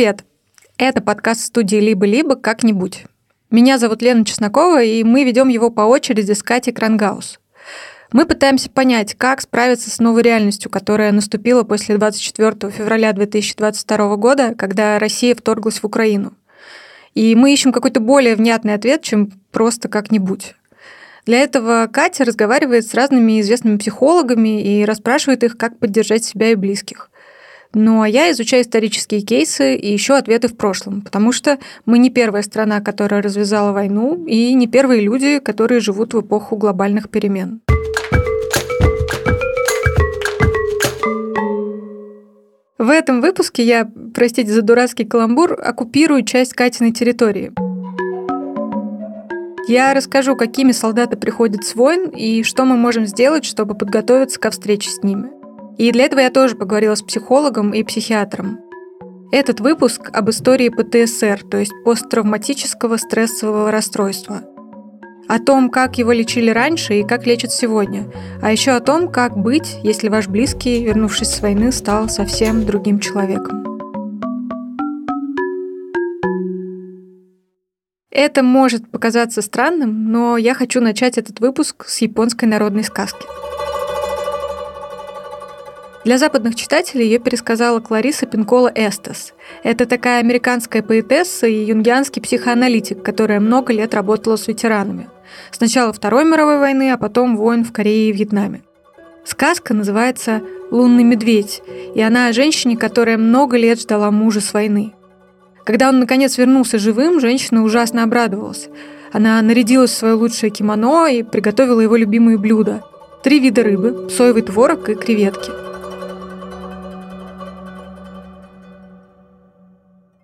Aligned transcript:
Привет! 0.00 0.24
Это 0.78 1.02
подкаст 1.02 1.42
студии 1.42 1.76
«Либо-либо 1.76 2.34
как-нибудь». 2.34 3.04
Меня 3.50 3.76
зовут 3.76 4.00
Лена 4.00 4.24
Чеснокова, 4.24 4.82
и 4.82 5.04
мы 5.04 5.24
ведем 5.24 5.48
его 5.48 5.68
по 5.68 5.82
очереди 5.82 6.32
с 6.32 6.42
Катей 6.42 6.72
Крангаус. 6.72 7.38
Мы 8.10 8.24
пытаемся 8.24 8.70
понять, 8.70 9.14
как 9.14 9.42
справиться 9.42 9.90
с 9.90 9.98
новой 9.98 10.22
реальностью, 10.22 10.70
которая 10.70 11.12
наступила 11.12 11.64
после 11.64 11.98
24 11.98 12.72
февраля 12.72 13.12
2022 13.12 14.16
года, 14.16 14.54
когда 14.54 14.98
Россия 14.98 15.34
вторглась 15.34 15.80
в 15.80 15.84
Украину. 15.84 16.32
И 17.14 17.34
мы 17.34 17.52
ищем 17.52 17.70
какой-то 17.70 18.00
более 18.00 18.36
внятный 18.36 18.72
ответ, 18.72 19.02
чем 19.02 19.30
просто 19.52 19.90
как-нибудь. 19.90 20.54
Для 21.26 21.40
этого 21.40 21.90
Катя 21.92 22.24
разговаривает 22.24 22.86
с 22.86 22.94
разными 22.94 23.38
известными 23.42 23.76
психологами 23.76 24.62
и 24.62 24.86
расспрашивает 24.86 25.44
их, 25.44 25.58
как 25.58 25.78
поддержать 25.78 26.24
себя 26.24 26.52
и 26.52 26.54
близких. 26.54 27.10
Ну 27.72 28.02
а 28.02 28.08
я 28.08 28.32
изучаю 28.32 28.64
исторические 28.64 29.20
кейсы 29.20 29.76
и 29.76 29.94
ищу 29.94 30.14
ответы 30.14 30.48
в 30.48 30.56
прошлом, 30.56 31.02
потому 31.02 31.30
что 31.30 31.58
мы 31.86 31.98
не 31.98 32.10
первая 32.10 32.42
страна, 32.42 32.80
которая 32.80 33.22
развязала 33.22 33.72
войну, 33.72 34.24
и 34.26 34.52
не 34.54 34.66
первые 34.66 35.02
люди, 35.02 35.38
которые 35.38 35.80
живут 35.80 36.12
в 36.12 36.20
эпоху 36.20 36.56
глобальных 36.56 37.08
перемен. 37.08 37.60
В 42.76 42.88
этом 42.88 43.20
выпуске 43.20 43.62
я, 43.62 43.88
простите 44.14 44.50
за 44.50 44.62
дурацкий 44.62 45.04
каламбур, 45.04 45.52
оккупирую 45.52 46.24
часть 46.24 46.54
Катиной 46.54 46.90
территории. 46.92 47.52
Я 49.68 49.94
расскажу, 49.94 50.34
какими 50.34 50.72
солдаты 50.72 51.16
приходят 51.16 51.64
с 51.64 51.76
войн 51.76 52.08
и 52.08 52.42
что 52.42 52.64
мы 52.64 52.76
можем 52.76 53.06
сделать, 53.06 53.44
чтобы 53.44 53.76
подготовиться 53.76 54.40
ко 54.40 54.50
встрече 54.50 54.90
с 54.90 55.04
ними. 55.04 55.39
И 55.80 55.92
для 55.92 56.04
этого 56.04 56.20
я 56.20 56.28
тоже 56.28 56.56
поговорила 56.56 56.94
с 56.94 57.00
психологом 57.00 57.72
и 57.72 57.82
психиатром. 57.82 58.60
Этот 59.32 59.60
выпуск 59.60 60.10
об 60.12 60.28
истории 60.28 60.68
ПТСР, 60.68 61.42
то 61.50 61.56
есть 61.56 61.72
посттравматического 61.86 62.98
стрессового 62.98 63.70
расстройства. 63.70 64.42
О 65.26 65.38
том, 65.38 65.70
как 65.70 65.96
его 65.96 66.12
лечили 66.12 66.50
раньше 66.50 67.00
и 67.00 67.02
как 67.02 67.26
лечат 67.26 67.52
сегодня. 67.52 68.12
А 68.42 68.52
еще 68.52 68.72
о 68.72 68.80
том, 68.80 69.10
как 69.10 69.38
быть, 69.38 69.78
если 69.82 70.10
ваш 70.10 70.28
близкий, 70.28 70.84
вернувшись 70.84 71.30
с 71.30 71.40
войны, 71.40 71.72
стал 71.72 72.10
совсем 72.10 72.66
другим 72.66 72.98
человеком. 72.98 73.64
Это 78.10 78.42
может 78.42 78.90
показаться 78.90 79.40
странным, 79.40 80.12
но 80.12 80.36
я 80.36 80.52
хочу 80.52 80.82
начать 80.82 81.16
этот 81.16 81.40
выпуск 81.40 81.86
с 81.88 82.02
японской 82.02 82.44
народной 82.44 82.84
сказки– 82.84 83.24
для 86.04 86.16
западных 86.16 86.54
читателей 86.54 87.04
ее 87.04 87.18
пересказала 87.18 87.80
Клариса 87.80 88.24
Пинкола 88.24 88.72
Эстес. 88.74 89.34
Это 89.62 89.84
такая 89.84 90.20
американская 90.20 90.82
поэтесса 90.82 91.46
и 91.46 91.66
юнгианский 91.66 92.22
психоаналитик, 92.22 93.02
которая 93.02 93.38
много 93.38 93.72
лет 93.74 93.94
работала 93.94 94.36
с 94.36 94.48
ветеранами. 94.48 95.10
Сначала 95.50 95.92
Второй 95.92 96.24
мировой 96.24 96.58
войны, 96.58 96.90
а 96.90 96.96
потом 96.96 97.36
войн 97.36 97.64
в 97.64 97.72
Корее 97.72 98.08
и 98.08 98.12
Вьетнаме. 98.12 98.62
Сказка 99.24 99.74
называется 99.74 100.40
«Лунный 100.70 101.04
медведь», 101.04 101.62
и 101.94 102.00
она 102.00 102.28
о 102.28 102.32
женщине, 102.32 102.78
которая 102.78 103.18
много 103.18 103.58
лет 103.58 103.78
ждала 103.78 104.10
мужа 104.10 104.40
с 104.40 104.54
войны. 104.54 104.94
Когда 105.64 105.90
он 105.90 106.00
наконец 106.00 106.38
вернулся 106.38 106.78
живым, 106.78 107.20
женщина 107.20 107.62
ужасно 107.62 108.02
обрадовалась. 108.02 108.70
Она 109.12 109.40
нарядилась 109.42 109.90
в 109.90 109.98
свое 109.98 110.14
лучшее 110.14 110.50
кимоно 110.50 111.08
и 111.08 111.22
приготовила 111.22 111.80
его 111.80 111.96
любимые 111.96 112.38
блюда– 112.38 112.82
три 113.22 113.38
вида 113.38 113.62
рыбы, 113.62 114.08
соевый 114.10 114.42
творог 114.42 114.88
и 114.88 114.94
креветки– 114.94 115.50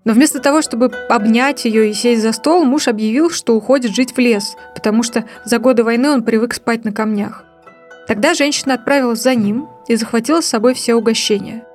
Но 0.07 0.13
вместо 0.13 0.39
того, 0.39 0.63
чтобы 0.63 0.93
обнять 1.09 1.65
ее 1.65 1.91
и 1.91 1.93
сесть 1.93 2.23
за 2.23 2.31
стол, 2.31 2.65
муж 2.65 2.87
объявил, 2.87 3.29
что 3.29 3.57
уходит 3.57 3.93
жить 3.93 4.17
в 4.17 4.19
лес, 4.19 4.57
потому 4.73 5.03
что 5.03 5.25
за 5.45 5.59
годы 5.59 5.83
войны 5.83 6.11
он 6.11 6.23
привык 6.23 6.55
спать 6.55 6.85
на 6.85 6.93
камнях. 6.93 7.45
Тогда 8.07 8.33
женщина 8.33 8.75
отправилась 8.75 9.21
за 9.21 9.35
ним 9.35 9.69
и 9.89 9.97
захватила 9.97 10.41
с 10.41 10.47
собой 10.47 10.75
все 10.75 10.95
угощения. 10.95 11.67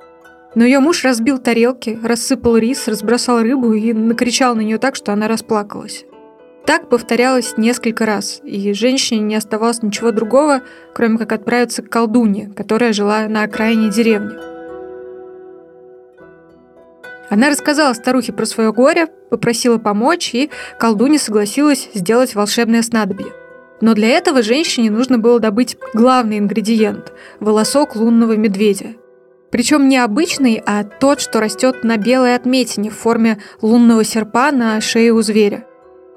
Но 0.55 0.63
ее 0.63 0.79
муж 0.79 1.03
разбил 1.03 1.39
тарелки, 1.39 1.99
рассыпал 2.01 2.55
рис, 2.55 2.87
разбросал 2.87 3.41
рыбу 3.41 3.73
и 3.73 3.91
накричал 3.91 4.55
на 4.55 4.61
нее 4.61 4.77
так, 4.77 4.95
что 4.95 5.11
она 5.11 5.27
расплакалась. 5.27 6.05
Так 6.65 6.87
повторялось 6.87 7.57
несколько 7.57 8.05
раз, 8.05 8.39
и 8.45 8.71
женщине 8.71 9.19
не 9.19 9.35
оставалось 9.35 9.83
ничего 9.83 10.11
другого, 10.11 10.61
кроме 10.93 11.17
как 11.17 11.33
отправиться 11.33 11.81
к 11.81 11.89
колдуне, 11.89 12.49
которая 12.55 12.93
жила 12.93 13.27
на 13.27 13.43
окраине 13.43 13.89
деревни. 13.89 14.50
Она 17.31 17.49
рассказала 17.49 17.93
старухе 17.93 18.33
про 18.33 18.45
свое 18.45 18.73
горе, 18.73 19.07
попросила 19.07 19.77
помочь, 19.77 20.31
и 20.33 20.49
колдунья 20.77 21.17
согласилась 21.17 21.87
сделать 21.93 22.35
волшебное 22.35 22.81
снадобье. 22.81 23.27
Но 23.79 23.93
для 23.93 24.09
этого 24.09 24.41
женщине 24.41 24.91
нужно 24.91 25.17
было 25.17 25.39
добыть 25.39 25.77
главный 25.93 26.39
ингредиент– 26.39 27.13
волосок 27.39 27.95
лунного 27.95 28.35
медведя. 28.35 28.95
Причем 29.49 29.87
не 29.87 29.97
обычный, 29.97 30.61
а 30.65 30.83
тот, 30.83 31.21
что 31.21 31.39
растет 31.39 31.85
на 31.85 31.95
белой 31.95 32.35
отметине 32.35 32.89
в 32.89 32.97
форме 32.97 33.37
лунного 33.61 34.03
серпа 34.03 34.51
на 34.51 34.81
шее 34.81 35.13
у 35.13 35.21
зверя. 35.21 35.65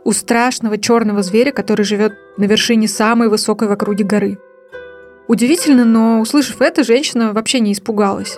У 0.04 0.10
страшного 0.10 0.78
черного 0.78 1.22
зверя, 1.22 1.52
который 1.52 1.84
живет 1.84 2.14
на 2.38 2.44
вершине 2.44 2.88
самой 2.88 3.28
высокой 3.28 3.68
в 3.68 3.72
округе 3.72 4.02
горы. 4.02 4.38
Удивительно, 5.28 5.84
но 5.84 6.20
услышав 6.20 6.60
это, 6.60 6.82
женщина 6.82 7.32
вообще 7.32 7.60
не 7.60 7.72
испугалась. 7.72 8.36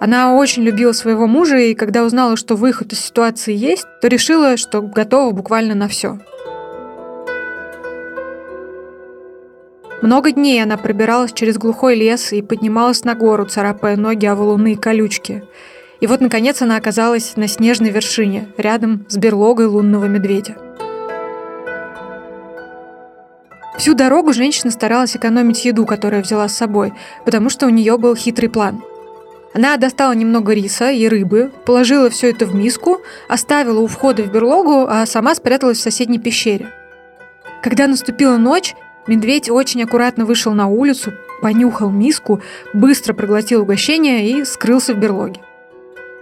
Она 0.00 0.34
очень 0.34 0.62
любила 0.62 0.92
своего 0.92 1.26
мужа, 1.26 1.56
и 1.56 1.74
когда 1.74 2.04
узнала, 2.04 2.36
что 2.36 2.56
выход 2.56 2.92
из 2.92 3.00
ситуации 3.00 3.54
есть, 3.54 3.86
то 4.00 4.08
решила, 4.08 4.56
что 4.56 4.82
готова 4.82 5.30
буквально 5.32 5.74
на 5.74 5.88
все. 5.88 6.18
Много 10.02 10.32
дней 10.32 10.62
она 10.62 10.76
пробиралась 10.76 11.32
через 11.32 11.56
глухой 11.56 11.94
лес 11.94 12.32
и 12.32 12.42
поднималась 12.42 13.04
на 13.04 13.14
гору, 13.14 13.46
царапая 13.46 13.96
ноги 13.96 14.26
о 14.26 14.34
валуны 14.34 14.72
и 14.72 14.76
колючки. 14.76 15.44
И 16.00 16.06
вот, 16.06 16.20
наконец, 16.20 16.60
она 16.60 16.76
оказалась 16.76 17.36
на 17.36 17.48
снежной 17.48 17.90
вершине, 17.90 18.48
рядом 18.58 19.06
с 19.08 19.16
берлогой 19.16 19.66
лунного 19.66 20.04
медведя. 20.04 20.56
Всю 23.78 23.94
дорогу 23.94 24.32
женщина 24.32 24.70
старалась 24.70 25.16
экономить 25.16 25.64
еду, 25.64 25.86
которую 25.86 26.22
взяла 26.22 26.48
с 26.48 26.56
собой, 26.56 26.92
потому 27.24 27.48
что 27.48 27.66
у 27.66 27.70
нее 27.70 27.96
был 27.96 28.14
хитрый 28.14 28.50
план– 28.50 28.82
она 29.54 29.76
достала 29.76 30.12
немного 30.12 30.52
риса 30.52 30.90
и 30.90 31.06
рыбы, 31.06 31.52
положила 31.64 32.10
все 32.10 32.30
это 32.30 32.44
в 32.44 32.56
миску, 32.56 33.00
оставила 33.28 33.78
у 33.78 33.86
входа 33.86 34.24
в 34.24 34.32
берлогу, 34.32 34.86
а 34.88 35.06
сама 35.06 35.32
спряталась 35.36 35.78
в 35.78 35.82
соседней 35.82 36.18
пещере. 36.18 36.72
Когда 37.62 37.86
наступила 37.86 38.36
ночь, 38.36 38.74
медведь 39.06 39.48
очень 39.48 39.84
аккуратно 39.84 40.26
вышел 40.26 40.52
на 40.54 40.66
улицу, 40.66 41.12
понюхал 41.40 41.90
миску, 41.90 42.42
быстро 42.72 43.14
проглотил 43.14 43.62
угощение 43.62 44.28
и 44.28 44.44
скрылся 44.44 44.92
в 44.92 44.98
берлоге. 44.98 45.40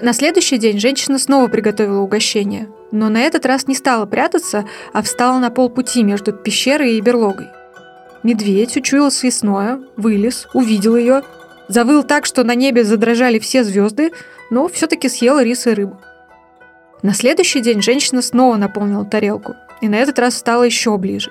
На 0.02 0.12
следующий 0.12 0.58
день 0.58 0.78
женщина 0.78 1.18
снова 1.18 1.48
приготовила 1.48 2.00
угощение, 2.00 2.68
но 2.90 3.08
на 3.08 3.22
этот 3.22 3.46
раз 3.46 3.66
не 3.66 3.74
стала 3.74 4.04
прятаться, 4.04 4.66
а 4.92 5.00
встала 5.00 5.38
на 5.38 5.48
полпути 5.48 6.02
между 6.02 6.34
пещерой 6.34 6.98
и 6.98 7.00
берлогой. 7.00 7.46
Медведь 8.22 8.76
учуял 8.76 9.10
съестное, 9.10 9.80
вылез, 9.96 10.48
увидел 10.52 10.96
ее– 10.96 11.22
Завыл 11.72 12.02
так, 12.02 12.26
что 12.26 12.44
на 12.44 12.54
небе 12.54 12.84
задрожали 12.84 13.38
все 13.38 13.64
звезды, 13.64 14.12
но 14.50 14.68
все-таки 14.68 15.08
съела 15.08 15.42
рис 15.42 15.66
и 15.66 15.70
рыбу. 15.70 15.98
На 17.00 17.14
следующий 17.14 17.60
день 17.60 17.80
женщина 17.80 18.20
снова 18.20 18.56
наполнила 18.56 19.06
тарелку, 19.06 19.54
и 19.80 19.88
на 19.88 19.94
этот 19.94 20.18
раз 20.18 20.36
стала 20.36 20.64
еще 20.64 20.98
ближе. 20.98 21.30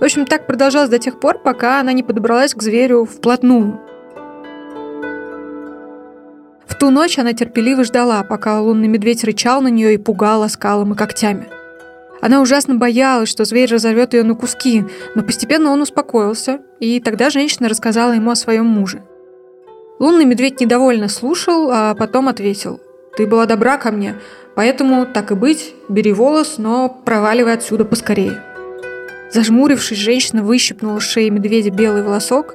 В 0.00 0.02
общем, 0.02 0.24
так 0.24 0.46
продолжалось 0.46 0.88
до 0.88 0.98
тех 0.98 1.20
пор, 1.20 1.42
пока 1.42 1.78
она 1.78 1.92
не 1.92 2.02
подобралась 2.02 2.54
к 2.54 2.62
зверю 2.62 3.04
вплотную. 3.04 3.78
В 6.66 6.74
ту 6.78 6.88
ночь 6.88 7.18
она 7.18 7.34
терпеливо 7.34 7.84
ждала, 7.84 8.22
пока 8.22 8.58
лунный 8.62 8.88
медведь 8.88 9.24
рычал 9.24 9.60
на 9.60 9.68
нее 9.68 9.92
и 9.92 9.98
пугал 9.98 10.42
оскалом 10.42 10.94
и 10.94 10.96
когтями. 10.96 11.48
Она 12.22 12.40
ужасно 12.40 12.76
боялась, 12.76 13.28
что 13.28 13.44
зверь 13.44 13.70
разорвет 13.70 14.14
ее 14.14 14.22
на 14.22 14.36
куски, 14.36 14.86
но 15.14 15.22
постепенно 15.22 15.70
он 15.70 15.82
успокоился, 15.82 16.60
и 16.80 16.98
тогда 16.98 17.28
женщина 17.28 17.68
рассказала 17.68 18.12
ему 18.12 18.30
о 18.30 18.36
своем 18.36 18.64
муже– 18.64 19.02
Лунный 19.98 20.26
медведь 20.26 20.60
недовольно 20.60 21.08
слушал, 21.08 21.70
а 21.70 21.94
потом 21.94 22.28
ответил. 22.28 22.80
«Ты 23.16 23.26
была 23.26 23.46
добра 23.46 23.78
ко 23.78 23.90
мне, 23.90 24.16
поэтому, 24.54 25.06
так 25.06 25.30
и 25.30 25.34
быть, 25.34 25.74
бери 25.88 26.12
волос, 26.12 26.58
но 26.58 26.88
проваливай 26.88 27.54
отсюда 27.54 27.86
поскорее». 27.86 28.42
Зажмурившись, 29.32 29.98
женщина 29.98 30.42
выщипнула 30.42 31.00
с 31.00 31.02
шеи 31.02 31.30
медведя 31.30 31.70
белый 31.70 32.02
волосок 32.02 32.54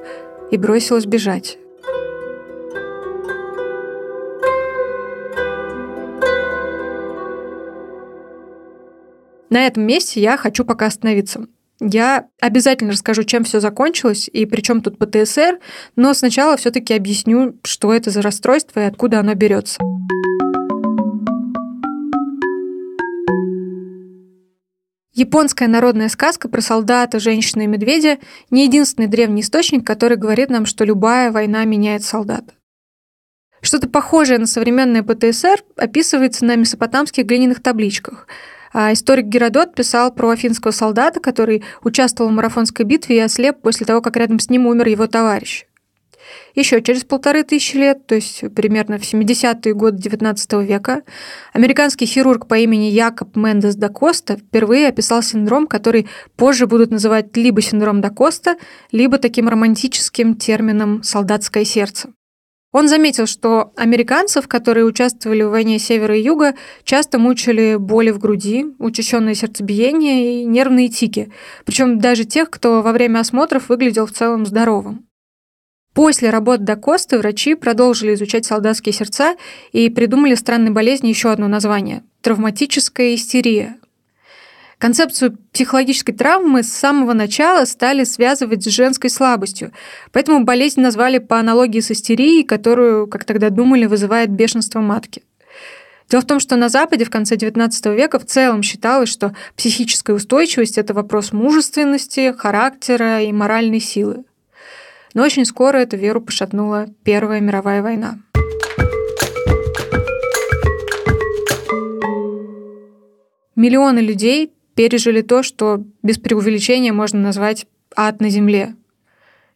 и 0.50 0.56
бросилась 0.56 1.04
бежать. 1.04 1.58
На 9.50 9.66
этом 9.66 9.82
месте 9.82 10.20
я 10.20 10.38
хочу 10.38 10.64
пока 10.64 10.86
остановиться. 10.86 11.46
Я 11.84 12.28
обязательно 12.40 12.92
расскажу, 12.92 13.24
чем 13.24 13.42
все 13.42 13.58
закончилось 13.58 14.30
и 14.32 14.46
при 14.46 14.60
чем 14.60 14.82
тут 14.82 14.98
ПТСР, 14.98 15.58
но 15.96 16.14
сначала 16.14 16.56
все-таки 16.56 16.94
объясню, 16.94 17.58
что 17.64 17.92
это 17.92 18.10
за 18.10 18.22
расстройство 18.22 18.78
и 18.78 18.84
откуда 18.84 19.18
оно 19.18 19.34
берется. 19.34 19.82
Японская 25.12 25.68
народная 25.68 26.08
сказка 26.08 26.48
про 26.48 26.60
солдата, 26.60 27.18
женщину 27.18 27.64
и 27.64 27.66
медведя– 27.66 28.18
не 28.50 28.64
единственный 28.64 29.08
древний 29.08 29.42
источник, 29.42 29.84
который 29.84 30.16
говорит 30.16 30.50
нам, 30.50 30.66
что 30.66 30.84
любая 30.84 31.32
война 31.32 31.64
меняет 31.64 32.04
солдата. 32.04 32.54
Что-то 33.60 33.88
похожее 33.88 34.38
на 34.38 34.46
современное 34.46 35.02
ПТСР 35.02 35.64
описывается 35.76 36.44
на 36.44 36.54
месопотамских 36.54 37.26
глиняных 37.26 37.60
табличках– 37.60 38.28
а 38.72 38.92
историк 38.92 39.26
Геродот 39.26 39.74
писал 39.74 40.12
про 40.12 40.30
афинского 40.30 40.70
солдата, 40.72 41.20
который 41.20 41.62
участвовал 41.82 42.30
в 42.30 42.34
марафонской 42.34 42.84
битве 42.84 43.16
и 43.16 43.20
ослеп 43.20 43.60
после 43.60 43.86
того, 43.86 44.00
как 44.00 44.16
рядом 44.16 44.38
с 44.38 44.48
ним 44.48 44.66
умер 44.66 44.88
его 44.88 45.06
товарищ. 45.06 45.66
Еще 46.54 46.82
через 46.82 47.04
полторы 47.04 47.44
тысячи 47.44 47.76
лет, 47.76 48.06
то 48.06 48.14
есть 48.14 48.44
примерно 48.54 48.98
в 48.98 49.02
70-е 49.02 49.74
годы 49.74 50.08
XIX 50.08 50.64
века, 50.64 51.02
американский 51.52 52.06
хирург 52.06 52.46
по 52.46 52.54
имени 52.58 52.86
Якоб 52.86 53.36
Мендес 53.36 53.74
да 53.74 53.88
Коста 53.88 54.36
впервые 54.36 54.88
описал 54.88 55.22
синдром, 55.22 55.66
который 55.66 56.08
позже 56.36 56.66
будут 56.66 56.90
называть 56.90 57.36
либо 57.36 57.60
синдром 57.60 58.00
да 58.00 58.10
Коста, 58.10 58.56
либо 58.92 59.18
таким 59.18 59.48
романтическим 59.48 60.36
термином 60.36 61.02
«солдатское 61.02 61.64
сердце». 61.64 62.10
Он 62.72 62.88
заметил, 62.88 63.26
что 63.26 63.72
американцев, 63.76 64.48
которые 64.48 64.86
участвовали 64.86 65.42
в 65.42 65.50
войне 65.50 65.78
севера 65.78 66.16
и 66.16 66.22
юга, 66.22 66.54
часто 66.84 67.18
мучили 67.18 67.76
боли 67.76 68.10
в 68.10 68.18
груди, 68.18 68.66
учащенное 68.78 69.34
сердцебиение 69.34 70.40
и 70.40 70.44
нервные 70.44 70.88
тики, 70.88 71.30
причем 71.66 71.98
даже 71.98 72.24
тех, 72.24 72.48
кто 72.50 72.80
во 72.80 72.92
время 72.92 73.20
осмотров 73.20 73.68
выглядел 73.68 74.06
в 74.06 74.12
целом 74.12 74.46
здоровым. 74.46 75.06
После 75.92 76.30
работ 76.30 76.64
Дакосты 76.64 77.18
врачи 77.18 77.54
продолжили 77.54 78.14
изучать 78.14 78.46
солдатские 78.46 78.94
сердца 78.94 79.36
и 79.72 79.90
придумали 79.90 80.34
странной 80.34 80.70
болезни 80.70 81.08
еще 81.08 81.30
одно 81.30 81.48
название– 81.48 82.02
травматическая 82.22 83.14
истерия. 83.14 83.76
Концепцию 84.82 85.38
психологической 85.52 86.12
травмы 86.12 86.64
с 86.64 86.72
самого 86.72 87.12
начала 87.12 87.66
стали 87.66 88.02
связывать 88.02 88.64
с 88.64 88.66
женской 88.66 89.10
слабостью, 89.10 89.70
поэтому 90.10 90.42
болезнь 90.42 90.80
назвали 90.80 91.18
по 91.18 91.38
аналогии 91.38 91.78
с 91.78 91.92
истерией, 91.92 92.42
которую, 92.42 93.06
как 93.06 93.24
тогда 93.24 93.50
думали, 93.50 93.86
вызывает 93.86 94.30
бешенство 94.30 94.80
матки. 94.80 95.22
Дело 96.10 96.22
в 96.22 96.26
том, 96.26 96.40
что 96.40 96.56
на 96.56 96.68
Западе 96.68 97.04
в 97.04 97.10
конце 97.10 97.36
XIX 97.36 97.94
века 97.94 98.18
в 98.18 98.26
целом 98.26 98.64
считалось, 98.64 99.08
что 99.08 99.36
психическая 99.56 100.16
устойчивость– 100.16 100.78
это 100.78 100.94
вопрос 100.94 101.32
мужественности, 101.32 102.34
характера 102.36 103.22
и 103.22 103.30
моральной 103.30 103.78
силы. 103.78 104.24
Но 105.14 105.22
очень 105.22 105.44
скоро 105.44 105.78
эту 105.78 105.96
веру 105.96 106.20
пошатнула 106.20 106.88
Первая 107.04 107.40
мировая 107.40 107.82
война. 107.82 108.18
Миллионы 113.54 114.00
людей 114.00 114.50
пережили 114.74 115.22
то, 115.22 115.42
что 115.42 115.84
без 116.02 116.18
преувеличения 116.18 116.92
можно 116.92 117.20
назвать 117.20 117.66
ад 117.96 118.20
на 118.20 118.28
земле. 118.28 118.74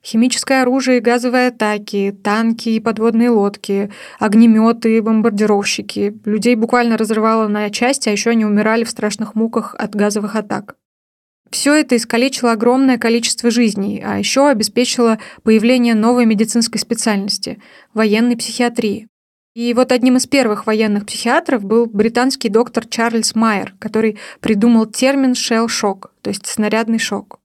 Химическое 0.02 0.62
оружие 0.62 0.98
и 0.98 1.00
газовые 1.00 1.48
атаки, 1.48 2.16
танки 2.22 2.68
и 2.68 2.80
подводные 2.80 3.30
лодки, 3.30 3.90
огнеметы 4.20 4.96
и 4.96 5.00
бомбардировщики. 5.00 6.16
Людей 6.24 6.54
буквально 6.54 6.96
разрывало 6.96 7.48
на 7.48 7.68
части, 7.70 8.08
а 8.08 8.12
еще 8.12 8.30
они 8.30 8.44
умирали 8.44 8.84
в 8.84 8.90
страшных 8.90 9.34
муках 9.34 9.74
от 9.76 9.96
газовых 9.96 10.36
атак. 10.36 10.76
Все 11.50 11.74
это 11.74 11.96
искалечило 11.96 12.52
огромное 12.52 12.98
количество 12.98 13.50
жизней, 13.50 14.02
а 14.04 14.18
еще 14.18 14.48
обеспечило 14.48 15.18
появление 15.42 15.94
новой 15.94 16.26
медицинской 16.26 16.80
специальности– 16.80 17.60
военной 17.94 18.36
психиатрии. 18.36 19.08
И 19.56 19.72
вот 19.72 19.90
одним 19.90 20.18
из 20.18 20.26
первых 20.26 20.66
военных 20.66 21.06
психиатров 21.06 21.64
был 21.64 21.86
британский 21.86 22.50
доктор 22.50 22.86
Чарльз 22.86 23.34
Майер, 23.34 23.74
который 23.78 24.18
придумал 24.40 24.84
термин 24.84 25.32
«shell 25.32 25.68
shock», 25.68 26.10
то 26.20 26.28
есть 26.28 26.46
снарядный 26.46 26.98
шок. 26.98 27.40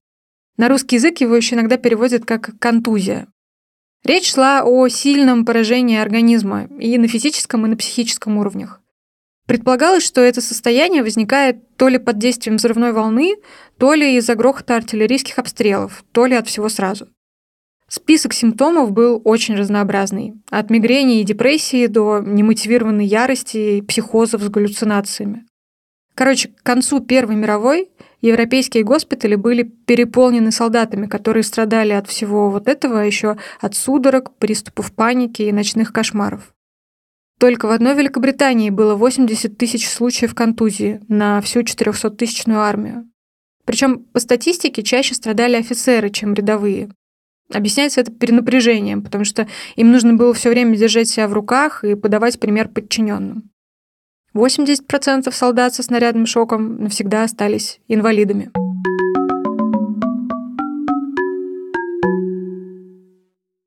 На 0.57 0.67
русский 0.67 0.97
язык 0.97 1.21
его 1.21 1.37
еще 1.37 1.55
иногда 1.55 1.77
переводят 1.77 2.25
как 2.25 2.59
«контузия». 2.59 3.29
Речь 4.03 4.33
шла 4.33 4.63
о 4.65 4.89
сильном 4.89 5.45
поражении 5.45 5.97
организма 5.97 6.65
и 6.77 6.97
на 6.97 7.07
физическом, 7.07 7.65
и 7.65 7.69
на 7.69 7.77
психическом 7.77 8.37
уровнях. 8.39 8.81
Предполагалось, 9.47 10.03
что 10.03 10.19
это 10.19 10.41
состояние 10.41 11.03
возникает 11.03 11.77
то 11.77 11.87
ли 11.87 11.97
под 11.97 12.17
действием 12.17 12.57
взрывной 12.57 12.91
волны, 12.91 13.37
то 13.77 13.93
ли 13.93 14.17
из-за 14.17 14.35
грохота 14.35 14.75
артиллерийских 14.75 15.39
обстрелов, 15.39 16.03
то 16.11 16.25
ли 16.25 16.35
от 16.35 16.49
всего 16.49 16.67
сразу. 16.67 17.07
Список 17.93 18.31
симптомов 18.31 18.93
был 18.93 19.21
очень 19.25 19.55
разнообразный. 19.55 20.35
От 20.49 20.69
мигрени 20.69 21.19
и 21.19 21.25
депрессии 21.25 21.88
до 21.88 22.19
немотивированной 22.19 23.05
ярости 23.05 23.81
психозов 23.81 24.41
с 24.43 24.47
галлюцинациями. 24.47 25.45
Короче, 26.15 26.47
к 26.47 26.63
концу 26.63 27.01
Первой 27.01 27.35
мировой 27.35 27.89
европейские 28.21 28.85
госпитали 28.85 29.35
были 29.35 29.63
переполнены 29.63 30.53
солдатами, 30.53 31.05
которые 31.07 31.43
страдали 31.43 31.91
от 31.91 32.07
всего 32.07 32.49
вот 32.49 32.69
этого, 32.69 33.01
а 33.01 33.03
еще 33.03 33.35
от 33.59 33.75
судорог, 33.75 34.37
приступов 34.37 34.94
паники 34.94 35.41
и 35.41 35.51
ночных 35.51 35.91
кошмаров. 35.91 36.53
Только 37.41 37.65
в 37.65 37.71
одной 37.71 37.94
Великобритании 37.95 38.69
было 38.69 38.95
80 38.95 39.57
тысяч 39.57 39.89
случаев 39.89 40.33
контузии 40.33 41.01
на 41.09 41.41
всю 41.41 41.59
400-тысячную 41.59 42.59
армию. 42.59 43.11
Причем 43.65 43.99
по 43.99 44.21
статистике 44.21 44.81
чаще 44.81 45.13
страдали 45.13 45.57
офицеры, 45.57 46.09
чем 46.09 46.33
рядовые. 46.33 46.89
Объясняется 47.53 48.01
это 48.01 48.12
перенапряжением, 48.12 49.01
потому 49.01 49.25
что 49.25 49.48
им 49.75 49.92
нужно 49.92 50.13
было 50.13 50.33
все 50.33 50.50
время 50.50 50.77
держать 50.77 51.09
себя 51.09 51.27
в 51.27 51.33
руках 51.33 51.83
и 51.83 51.95
подавать 51.95 52.39
пример 52.39 52.69
подчиненным. 52.69 53.50
80% 54.33 55.31
солдат 55.31 55.74
со 55.74 55.83
снарядным 55.83 56.25
шоком 56.25 56.81
навсегда 56.81 57.24
остались 57.24 57.81
инвалидами. 57.88 58.51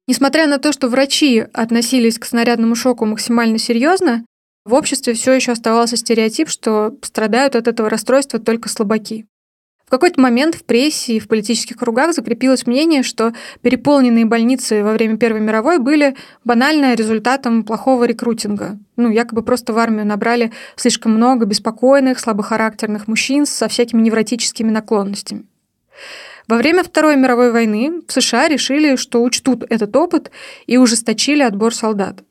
Несмотря 0.06 0.46
на 0.46 0.58
то, 0.58 0.72
что 0.72 0.88
врачи 0.88 1.44
относились 1.52 2.18
к 2.18 2.24
снарядному 2.24 2.74
шоку 2.74 3.04
максимально 3.04 3.58
серьезно, 3.58 4.24
в 4.64 4.72
обществе 4.74 5.12
все 5.12 5.32
еще 5.32 5.52
оставался 5.52 5.96
стереотип, 5.96 6.48
что 6.48 6.94
страдают 7.02 7.56
от 7.56 7.68
этого 7.68 7.90
расстройства 7.90 8.38
только 8.38 8.68
слабаки. 8.68 9.26
Какой-то 9.94 10.20
момент 10.20 10.56
в 10.56 10.64
прессе 10.64 11.12
и 11.12 11.20
в 11.20 11.28
политических 11.28 11.76
кругах 11.76 12.14
закрепилось 12.14 12.66
мнение, 12.66 13.04
что 13.04 13.32
переполненные 13.62 14.24
больницы 14.24 14.82
во 14.82 14.92
время 14.92 15.18
Первой 15.18 15.38
мировой 15.40 15.78
были 15.78 16.16
банально 16.42 16.94
результатом 16.94 17.62
плохого 17.62 18.02
рекрутинга. 18.02 18.76
Ну, 18.96 19.08
якобы 19.08 19.44
просто 19.44 19.72
в 19.72 19.78
армию 19.78 20.04
набрали 20.04 20.50
слишком 20.74 21.12
много 21.12 21.44
беспокойных, 21.44 22.18
слабохарактерных 22.18 23.06
мужчин 23.06 23.46
со 23.46 23.68
всякими 23.68 24.02
невротическими 24.02 24.68
наклонностями. 24.68 25.44
Во 26.48 26.56
время 26.56 26.82
Второй 26.82 27.14
мировой 27.14 27.52
войны 27.52 28.02
в 28.08 28.12
США 28.12 28.48
решили, 28.48 28.96
что 28.96 29.22
учтут 29.22 29.62
этот 29.70 29.94
опыт 29.94 30.32
и 30.66 30.76
ужесточили 30.76 31.44
отбор 31.44 31.72
солдат. 31.72 32.24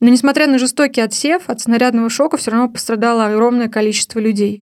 Но 0.00 0.08
несмотря 0.08 0.48
на 0.48 0.58
жестокий 0.58 1.02
отсев, 1.02 1.44
от 1.46 1.60
снарядного 1.60 2.10
шока 2.10 2.36
все 2.36 2.50
равно 2.50 2.68
пострадало 2.68 3.26
огромное 3.26 3.68
количество 3.68 4.18
людей. 4.18 4.60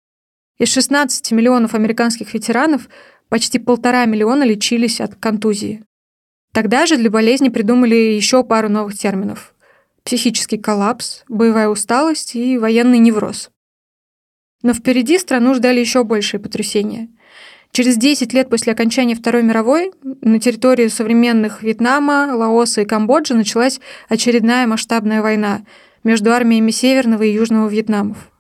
Из 0.63 0.69
16 0.69 1.33
миллионов 1.33 1.75
американских 1.75 2.35
ветеранов 2.35 2.89
почти 3.29 3.59
полтора 3.59 4.05
миллиона 4.05 4.45
лечились 4.45 5.01
от 5.01 5.17
контузии. 5.17 5.83
Тогда 6.55 6.87
же 6.87 6.97
для 6.97 7.11
болезни 7.11 7.49
придумали 7.49 7.97
еще 7.97 8.45
пару 8.45 8.69
новых 8.69 8.97
терминов. 8.97 9.57
Психический 10.05 10.59
коллапс, 10.59 11.25
боевая 11.29 11.69
усталость 11.69 12.37
и 12.37 12.59
военный 12.59 12.99
невроз. 12.99 13.51
Но 14.63 14.73
впереди 14.73 15.19
страну 15.19 15.53
ждали 15.55 15.81
еще 15.81 16.05
большие 16.05 16.39
потрясения– 16.39 17.09
Через 17.75 17.97
10 17.97 18.35
лет 18.35 18.51
после 18.51 18.75
окончания 18.75 19.15
Второй 19.15 19.43
мировой 19.43 19.93
на 20.03 20.39
территории 20.39 20.89
современных 20.89 21.63
Вьетнама, 21.63 22.29
Лаоса 22.35 22.83
и 22.83 22.85
Камбоджи 22.85 23.33
началась 23.33 23.81
очередная 24.11 24.67
масштабная 24.67 25.23
война 25.23 25.63
между 26.05 26.33
армиями 26.33 26.71
Северного 26.71 27.23
и 27.23 27.33
Южного 27.33 27.69
Вьетнамов. 27.71 28.32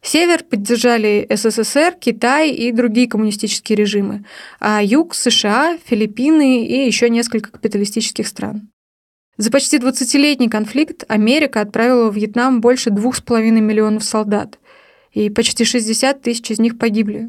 Север 0.00 0.44
поддержали 0.44 1.26
СССР, 1.28 1.96
Китай 1.98 2.50
и 2.50 2.72
другие 2.72 3.08
коммунистические 3.08 3.76
режимы, 3.76 4.24
а 4.60 4.82
юг– 4.82 5.14
США, 5.16 5.78
Филиппины 5.84 6.64
и 6.64 6.86
еще 6.86 7.10
несколько 7.10 7.50
капиталистических 7.50 8.26
стран. 8.26 8.70
За 9.36 9.50
почти 9.50 9.78
20-летний 9.78 10.48
конфликт 10.48 11.04
Америка 11.08 11.60
отправила 11.60 12.10
в 12.10 12.16
Вьетнам 12.16 12.60
больше 12.60 12.90
2,5 12.90 13.40
миллионов 13.60 14.04
солдат, 14.04 14.58
и 15.12 15.30
почти 15.30 15.64
60 15.64 16.22
тысяч 16.22 16.50
из 16.50 16.58
них 16.58 16.78
погибли. 16.78 17.28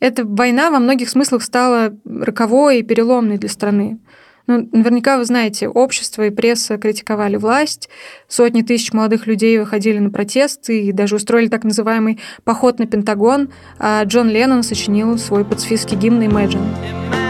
Эта 0.00 0.24
война 0.24 0.70
во 0.70 0.78
многих 0.80 1.08
смыслах 1.08 1.42
стала 1.42 1.96
роковой 2.04 2.80
и 2.80 2.82
переломной 2.82 3.38
для 3.38 3.48
страны. 3.48 3.98
Ну, 4.46 4.68
наверняка 4.72 5.16
вы 5.16 5.24
знаете, 5.24 5.68
общество 5.68 6.26
и 6.26 6.30
пресса 6.30 6.76
критиковали 6.76 7.36
власть, 7.36 7.88
сотни 8.28 8.60
тысяч 8.60 8.92
молодых 8.92 9.26
людей 9.26 9.58
выходили 9.58 9.98
на 9.98 10.10
протесты 10.10 10.82
и 10.82 10.92
даже 10.92 11.16
устроили 11.16 11.48
так 11.48 11.64
называемый 11.64 12.20
поход 12.44 12.78
на 12.78 12.86
Пентагон, 12.86 13.48
а 13.78 14.04
Джон 14.04 14.28
Леннон 14.28 14.62
сочинил 14.62 15.16
свой 15.16 15.46
пацифистский 15.46 15.96
гимн 15.96 16.22
«Imagine». 16.22 17.24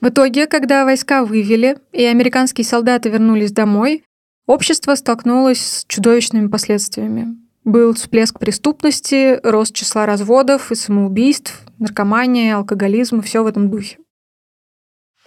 В 0.00 0.08
итоге, 0.08 0.48
когда 0.48 0.84
войска 0.84 1.24
вывели 1.24 1.76
и 1.92 2.02
американские 2.04 2.64
солдаты 2.64 3.08
вернулись 3.08 3.52
домой, 3.52 4.02
общество 4.52 4.94
столкнулось 4.94 5.60
с 5.60 5.84
чудовищными 5.88 6.48
последствиями. 6.48 7.36
Был 7.64 7.94
всплеск 7.94 8.38
преступности, 8.38 9.40
рост 9.42 9.74
числа 9.74 10.04
разводов 10.04 10.70
и 10.70 10.74
самоубийств, 10.74 11.60
наркомания, 11.78 12.56
алкоголизм 12.56 13.20
и 13.20 13.22
все 13.22 13.42
в 13.42 13.46
этом 13.46 13.70
духе. 13.70 13.98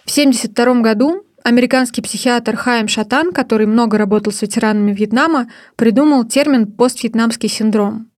В 0.04 0.10
1972 0.10 0.80
году 0.80 1.24
американский 1.42 2.02
психиатр 2.02 2.56
Хайм 2.56 2.86
Шатан, 2.88 3.32
который 3.32 3.66
много 3.66 3.98
работал 3.98 4.32
с 4.32 4.42
ветеранами 4.42 4.92
Вьетнама, 4.92 5.50
придумал 5.74 6.24
термин 6.24 6.70
«поствьетнамский 6.70 7.48
синдром». 7.48 8.10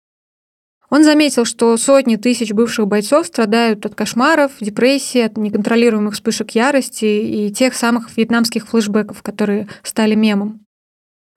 Он 0.88 1.04
заметил, 1.04 1.44
что 1.44 1.76
сотни 1.76 2.16
тысяч 2.16 2.52
бывших 2.52 2.86
бойцов 2.86 3.26
страдают 3.26 3.84
от 3.86 3.94
кошмаров, 3.94 4.52
депрессии, 4.60 5.20
от 5.20 5.36
неконтролируемых 5.36 6.14
вспышек 6.14 6.52
ярости 6.52 7.04
и 7.04 7.52
тех 7.52 7.74
самых 7.74 8.16
вьетнамских 8.16 8.68
флешбеков, 8.68 9.22
которые 9.22 9.68
стали 9.82 10.14
мемом. 10.14 10.65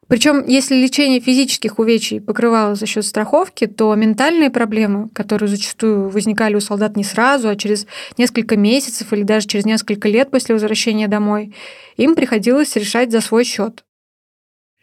Причем, 0.10 0.44
если 0.48 0.76
лечение 0.76 1.20
физических 1.20 1.78
увечий 1.78 2.20
покрывалось 2.20 2.80
за 2.80 2.88
счет 2.88 3.06
страховки, 3.06 3.68
то 3.68 3.94
ментальные 3.94 4.50
проблемы, 4.50 5.08
которые 5.10 5.48
зачастую 5.48 6.10
возникали 6.10 6.56
у 6.56 6.60
солдат 6.60 6.98
не 6.98 7.04
сразу, 7.04 7.48
а 7.48 7.56
через 7.56 7.86
несколько 8.18 8.58
месяцев 8.58 9.14
или 9.14 9.22
даже 9.22 9.46
через 9.46 9.66
несколько 9.66 10.10
лет 10.10 10.32
после 10.32 10.56
возвращения 10.56 11.08
домой, 11.08 11.54
им 11.96 12.16
приходилось 12.16 12.76
решать 12.76 13.12
за 13.12 13.22
свой 13.22 13.44
счет. 13.44 13.84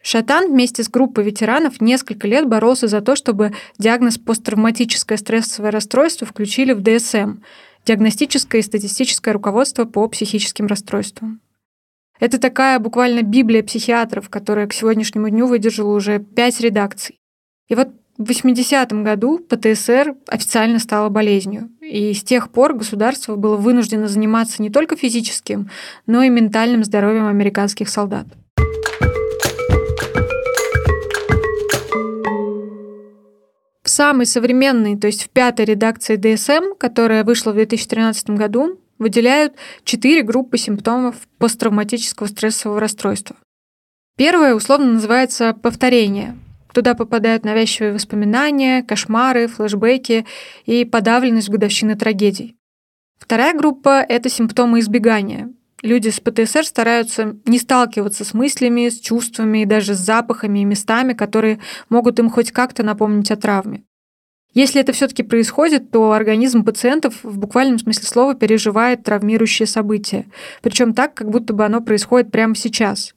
Шатан 0.01 0.49
вместе 0.49 0.81
с 0.81 0.89
группой 0.89 1.25
ветеранов 1.25 1.81
несколько 1.81 2.25
лет 2.25 2.47
боролся 2.47 2.87
за 2.87 3.01
то, 3.01 3.17
чтобы 3.17 3.51
диагноз 3.77 4.17
посттравматическое 4.17 5.17
стрессовое 5.17 5.71
расстройство 5.71 6.25
включили 6.25 6.71
в 6.71 6.81
ДСМ– 6.81 7.39
диагностическое 7.85 8.61
и 8.61 8.63
статистическое 8.63 9.33
руководство 9.33 9.83
по 9.83 10.07
психическим 10.07 10.67
расстройствам. 10.67 11.41
Это 12.19 12.39
такая 12.39 12.79
буквально 12.79 13.21
библия 13.21 13.63
психиатров, 13.63 14.29
которая 14.29 14.67
к 14.67 14.73
сегодняшнему 14.73 15.29
дню 15.29 15.45
выдержала 15.47 15.95
уже 15.95 16.19
пять 16.19 16.59
редакций. 16.59 17.19
И 17.67 17.75
вот 17.75 17.89
в 18.17 18.23
80-м 18.23 19.03
году 19.03 19.37
ПТСР 19.37 20.15
официально 20.27 20.79
стала 20.79 21.09
болезнью. 21.09 21.69
И 21.81 22.13
с 22.13 22.23
тех 22.23 22.49
пор 22.49 22.73
государство 22.73 23.35
было 23.35 23.57
вынуждено 23.57 24.07
заниматься 24.07 24.61
не 24.61 24.71
только 24.71 24.95
физическим, 24.95 25.69
но 26.07 26.23
и 26.23 26.29
ментальным 26.29 26.83
здоровьем 26.83 27.27
американских 27.27 27.89
солдат. 27.89 28.25
В 33.83 33.89
самой 33.89 34.25
современной, 34.25 34.97
то 34.97 35.07
есть 35.07 35.23
в 35.23 35.29
пятой 35.29 35.65
редакции 35.65 36.15
ДСМ, 36.15 36.75
которая 36.77 37.23
вышла 37.23 37.51
в 37.51 37.55
2013 37.55 38.31
году, 38.31 38.79
выделяют 38.99 39.55
четыре 39.83 40.23
группы 40.23 40.57
симптомов 40.57 41.15
посттравматического 41.37 42.27
стрессового 42.27 42.79
расстройства. 42.79 43.35
Первое 44.17 44.55
условно 44.55 44.93
называется 44.93 45.53
повторение. 45.53 46.37
Туда 46.73 46.95
попадают 46.95 47.45
навязчивые 47.45 47.93
воспоминания, 47.93 48.83
кошмары, 48.83 49.47
флешбеки 49.47 50.25
и 50.65 50.85
подавленность 50.85 51.49
годовщины 51.49 51.95
трагедий. 51.95 52.55
Вторая 53.17 53.53
группа– 53.53 54.01
это 54.09 54.29
симптомы 54.29 54.79
избегания. 54.79 55.49
Люди 55.83 56.09
с 56.09 56.19
ПТСР 56.19 56.65
стараются 56.65 57.35
не 57.45 57.59
сталкиваться 57.59 58.25
с 58.25 58.33
мыслями, 58.33 58.89
с 58.89 58.99
чувствами 58.99 59.59
и 59.59 59.65
даже 59.65 59.93
с 59.93 59.99
запахами 59.99 60.59
и 60.59 60.65
местами, 60.65 61.13
которые 61.13 61.59
могут 61.89 62.19
им 62.19 62.29
хоть 62.29 62.51
как-то 62.51 62.83
напомнить 62.83 63.29
о 63.31 63.35
травме. 63.35 63.83
Если 64.57 64.81
это 64.81 64.91
все-таки 64.91 65.21
происходит, 65.21 65.91
то 65.91 66.13
организм 66.13 66.63
пациентов 66.63 67.19
в 67.21 67.37
буквальном 67.37 67.77
смысле 67.77 68.07
слова 68.07 68.33
переживает 68.33 69.03
травмирующее 69.03 69.67
событие. 69.67 70.25
Причем 70.63 70.95
так, 70.95 71.13
как 71.13 71.29
будто 71.29 71.53
бы 71.53 71.63
оно 71.63 71.79
происходит 71.79 72.31
прямо 72.31 72.55
сейчас. 72.55 73.13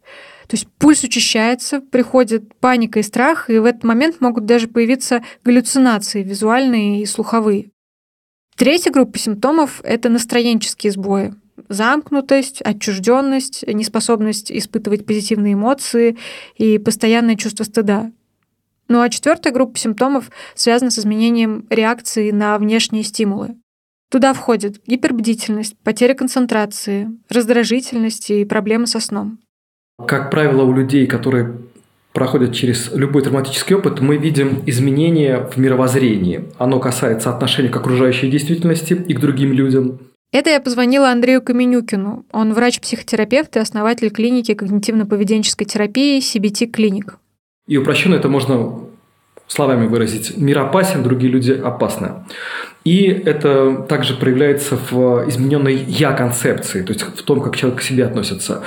То 0.49 0.57
есть 0.57 0.69
пульс 0.79 1.03
учащается, 1.03 1.81
приходит 1.81 2.55
паника 2.57 2.99
и 2.99 3.03
страх, 3.03 3.49
и 3.49 3.59
в 3.59 3.65
этот 3.65 3.85
момент 3.85 4.21
могут 4.21 4.45
даже 4.45 4.69
появиться 4.69 5.25
галлюцинации 5.43 6.23
визуальные 6.23 7.01
и 7.01 7.07
слуховые. 7.07 7.71
Третья 8.55 8.91
группа 8.91 9.19
симптомов– 9.19 9.81
это 9.83 10.11
настроенческие 10.11 10.93
сбои. 10.93 11.33
Замкнутость, 11.71 12.61
отчужденность, 12.61 13.65
неспособность 13.67 14.53
испытывать 14.53 15.07
позитивные 15.07 15.55
эмоции 15.55 16.19
и 16.59 16.77
постоянное 16.77 17.37
чувство 17.37 17.65
стыда. 17.65 18.13
Ну 18.91 19.01
а 19.01 19.09
четвертая 19.09 19.53
группа 19.53 19.79
симптомов 19.79 20.33
связана 20.57 20.91
с 20.91 20.99
изменением 20.99 21.65
реакции 21.71 22.33
на 22.33 22.59
внешние 22.59 23.05
стимулы. 23.05 23.55
Туда 24.11 24.35
входят 24.35 24.81
гипербдительность, 24.85 25.77
потеря 25.85 26.15
концентрации, 26.15 27.09
раздражительность 27.29 28.31
и 28.31 28.45
проблемы 28.45 28.89
со 28.89 28.99
сном. 28.99 29.39
Как 30.05 30.29
правило, 30.33 30.65
у 30.65 30.73
людей, 30.73 31.07
которые 31.07 31.59
проходят 32.13 32.53
через 32.53 32.91
любой 32.93 33.23
травматический 33.23 33.77
опыт, 33.77 34.01
мы 34.01 34.17
видим 34.17 34.65
изменения 34.67 35.39
в 35.39 35.57
мировоззрении. 35.57 36.51
Оно 36.59 36.81
касается 36.81 37.31
отношения 37.31 37.69
к 37.69 37.77
окружающей 37.77 38.29
действительности 38.29 38.95
и 38.95 39.15
к 39.15 39.21
другим 39.21 39.53
людям. 39.53 40.01
Это 40.33 40.51
я 40.51 40.61
позвонила 40.61 41.13
Андрею 41.13 41.43
Каменюкину. 41.43 42.25
Он 42.33 42.55
врач-психотерапевт 42.55 43.55
и 43.55 43.61
основатель 43.61 44.11
клиники 44.11 44.51
когнитивно-поведенческой 44.51 45.67
терапии 45.67 46.19
CBT 46.19 46.67
Клиник. 46.67 47.19
И 47.71 47.77
упрощенно 47.77 48.17
это 48.17 48.29
можно 48.29 48.81
словами 49.47 49.87
выразить. 49.87 50.37
Мир 50.37 50.59
опасен, 50.59 51.05
другие 51.05 51.33
люди 51.33 51.53
опасны. 51.53 52.11
И 52.85 53.05
это 53.05 53.87
также 53.89 54.15
проявляется 54.15 54.77
в 54.91 55.29
измененной 55.29 55.77
«я-концепции», 55.77 56.83
то 56.83 56.93
есть 56.93 57.03
в 57.03 57.23
том, 57.23 57.41
как 57.41 57.57
человек 57.57 57.79
к 57.79 57.83
себе 57.83 58.07
относится. 58.07 58.63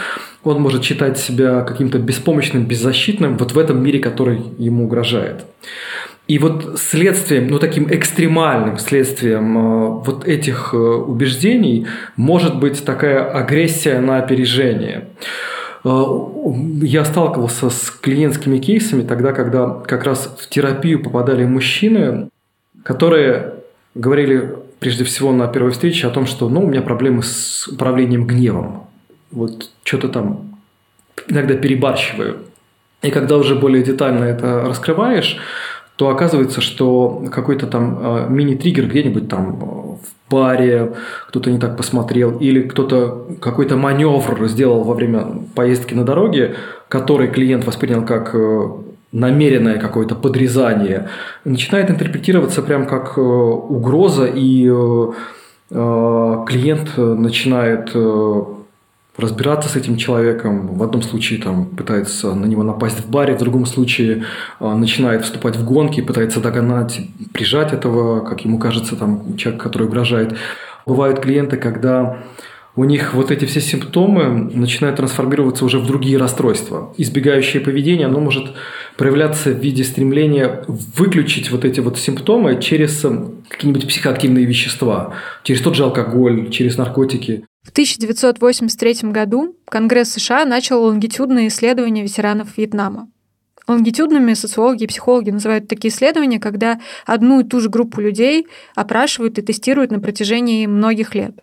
Он 0.46 0.62
может 0.62 0.86
считать 0.86 1.18
себя 1.18 1.62
каким-то 1.62 2.00
беспомощным, 2.00 2.64
беззащитным 2.64 3.38
вот 3.38 3.52
в 3.52 3.60
этом 3.60 3.84
мире, 3.84 4.00
который 4.00 4.42
ему 4.58 4.86
угрожает. 4.86 5.44
И 6.30 6.40
вот 6.40 6.80
следствием, 6.80 7.48
ну 7.48 7.60
таким 7.60 7.94
экстремальным 7.94 8.78
следствием 8.78 9.58
э, 9.58 9.88
вот 10.06 10.26
этих 10.26 10.74
э, 10.74 10.78
убеждений 10.78 11.88
может 12.16 12.58
быть 12.58 12.86
такая 12.86 13.30
агрессия 13.30 14.00
на 14.00 14.20
опережение. 14.20 15.10
Э, 15.84 16.06
я 16.82 17.06
сталкивался 17.06 17.70
с 17.70 17.92
клиентскими 17.92 18.60
кейсами 18.60 19.04
тогда, 19.04 19.34
когда 19.34 19.70
как 19.70 20.04
раз 20.04 20.36
в 20.40 20.50
терапию 20.50 21.04
попадали 21.04 21.46
мужчины, 21.46 22.30
которые 22.84 23.56
говорили 23.96 24.56
прежде 24.80 25.04
всего 25.04 25.32
на 25.32 25.48
первой 25.48 25.72
встрече 25.72 26.08
о 26.08 26.12
том, 26.12 26.26
что 26.26 26.50
ну, 26.50 26.62
у 26.64 26.68
меня 26.68 26.82
проблемы 26.82 27.24
с 27.24 27.68
управлением 27.68 28.26
гневом. 28.26 28.88
Вот 29.32 29.70
что-то 29.84 30.10
там 30.10 30.60
иногда 31.28 31.56
перебарщиваю. 31.56 32.38
И 33.02 33.12
когда 33.12 33.38
уже 33.38 33.56
более 33.56 33.84
детально 33.84 34.24
это 34.24 34.64
раскрываешь, 34.66 35.38
то 35.96 36.10
оказывается, 36.10 36.62
что 36.62 37.26
какой-то 37.32 37.68
там 37.68 38.00
э, 38.00 38.30
мини-триггер 38.30 38.88
где-нибудь 38.88 39.30
там 39.30 39.58
э, 40.34 40.40
в 40.40 40.40
баре, 40.40 40.94
кто-то 41.28 41.52
не 41.52 41.60
так 41.60 41.78
посмотрел, 41.78 42.38
или 42.38 42.62
кто-то 42.62 43.28
какой-то 43.40 43.76
маневр 43.78 44.48
сделал 44.48 44.84
во 44.84 44.94
время 44.94 45.26
поездки 45.56 45.94
на 45.94 46.04
дороге, 46.04 46.56
который 46.90 47.28
клиент 47.28 47.66
воспринял 47.66 48.06
как 48.06 48.36
э, 48.36 48.62
намеренное 49.12 49.78
какое-то 49.78 50.16
подрезание, 50.16 51.08
начинает 51.46 51.90
интерпретироваться 51.90 52.62
прям 52.62 52.86
как 52.86 53.18
угроза, 53.18 54.26
и 54.26 54.72
клиент 55.70 56.98
начинает 56.98 57.96
разбираться 59.18 59.70
с 59.70 59.76
этим 59.76 59.98
человеком. 59.98 60.76
В 60.76 60.84
одном 60.84 61.02
случае 61.02 61.42
там, 61.42 61.66
пытается 61.66 62.34
на 62.34 62.46
него 62.46 62.64
напасть 62.64 63.00
в 63.00 63.10
баре, 63.10 63.36
в 63.36 63.40
другом 63.40 63.66
случае 63.66 64.24
э, 64.60 64.74
начинает 64.74 65.24
вступать 65.24 65.56
в 65.56 65.66
гонки, 65.66 66.02
пытается 66.02 66.40
догнать, 66.40 67.02
прижать 67.32 67.74
этого, 67.74 68.22
как 68.22 68.42
ему 68.42 68.58
кажется, 68.58 68.96
там, 68.96 69.38
человек, 69.38 69.62
который 69.62 69.88
угрожает. 69.88 70.36
Бывают 70.86 71.20
клиенты, 71.20 71.58
когда 71.58 72.24
у 72.76 72.86
них 72.86 73.14
вот 73.14 73.30
эти 73.30 73.46
все 73.46 73.62
симптомы 73.62 74.50
начинают 74.52 74.98
трансформироваться 74.98 75.64
уже 75.64 75.78
в 75.78 75.86
другие 75.86 76.18
расстройства. 76.18 76.92
Избегающее 76.98 77.62
поведение, 77.62 78.08
оно 78.08 78.20
может 78.20 78.46
проявляться 78.98 79.52
в 79.52 79.60
виде 79.60 79.84
стремления 79.84 80.64
выключить 80.68 81.52
вот 81.52 81.66
эти 81.66 81.82
вот 81.82 82.00
симптомы 82.00 82.60
через 82.60 83.06
какие-нибудь 83.48 83.88
психоактивные 83.88 84.46
вещества, 84.46 85.14
через 85.44 85.62
тот 85.62 85.76
же 85.76 85.84
алкоголь, 85.84 86.50
через 86.50 86.78
наркотики. 86.78 87.46
В 87.64 87.70
1983 87.70 89.10
году 89.10 89.56
Конгресс 89.66 90.12
США 90.12 90.46
начал 90.46 90.84
лонгитюдные 90.84 91.48
исследования 91.48 92.04
ветеранов 92.04 92.58
Вьетнама. 92.58 93.10
Лонгитюдными 93.68 94.34
социологи 94.34 94.84
и 94.84 94.88
психологи 94.88 95.30
называют 95.30 95.70
такие 95.70 95.90
исследования, 95.92 96.40
когда 96.40 96.82
одну 97.06 97.40
и 97.40 97.46
ту 97.46 97.62
же 97.62 97.70
группу 97.70 98.02
людей 98.02 98.48
опрашивают 98.76 99.40
и 99.40 99.42
тестируют 99.42 99.92
на 99.92 100.02
протяжении 100.02 100.68
многих 100.68 101.16
лет. 101.16 101.42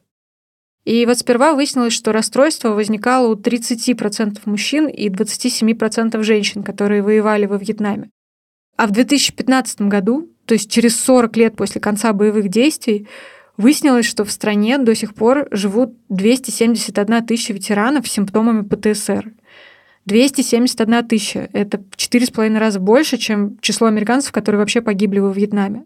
И 0.85 1.07
вот 1.07 1.19
сперва 1.19 1.55
выяснилось, 1.55 1.95
что 1.95 2.13
расстройство 2.13 2.71
возникало 2.71 3.33
у 3.33 3.37
30% 3.37 4.41
мужчин 4.45 4.89
и 4.89 5.09
27% 5.09 6.23
женщин, 6.23 6.63
которые 6.63 7.03
воевали 7.03 7.47
во 7.47 7.57
Вьетнаме. 7.57 8.11
А 8.77 8.87
в 8.87 8.91
2015 8.91 9.83
году, 9.83 10.29
то 10.45 10.55
есть 10.55 10.71
через 10.71 10.99
40 11.01 11.37
лет 11.37 11.57
после 11.57 11.81
конца 11.81 12.13
боевых 12.13 12.49
действий, 12.49 13.07
Выяснилось, 13.61 14.07
что 14.07 14.25
в 14.25 14.33
стране 14.33 14.79
до 14.79 14.95
сих 14.95 15.15
пор 15.15 15.47
живут 15.51 15.93
271 16.09 17.27
тысяча 17.27 17.53
ветеранов 17.53 18.09
с 18.09 18.11
симптомами 18.11 18.63
ПТСР. 18.63 19.35
271 20.07 21.07
тысяча. 21.07 21.51
Это 21.53 21.77
в 21.77 21.95
4,5 21.95 22.57
раза 22.57 22.81
больше, 22.81 23.19
чем 23.19 23.59
число 23.61 23.89
американцев, 23.89 24.33
которые 24.33 24.61
вообще 24.61 24.81
погибли 24.81 25.19
во 25.19 25.31
Вьетнаме. 25.31 25.85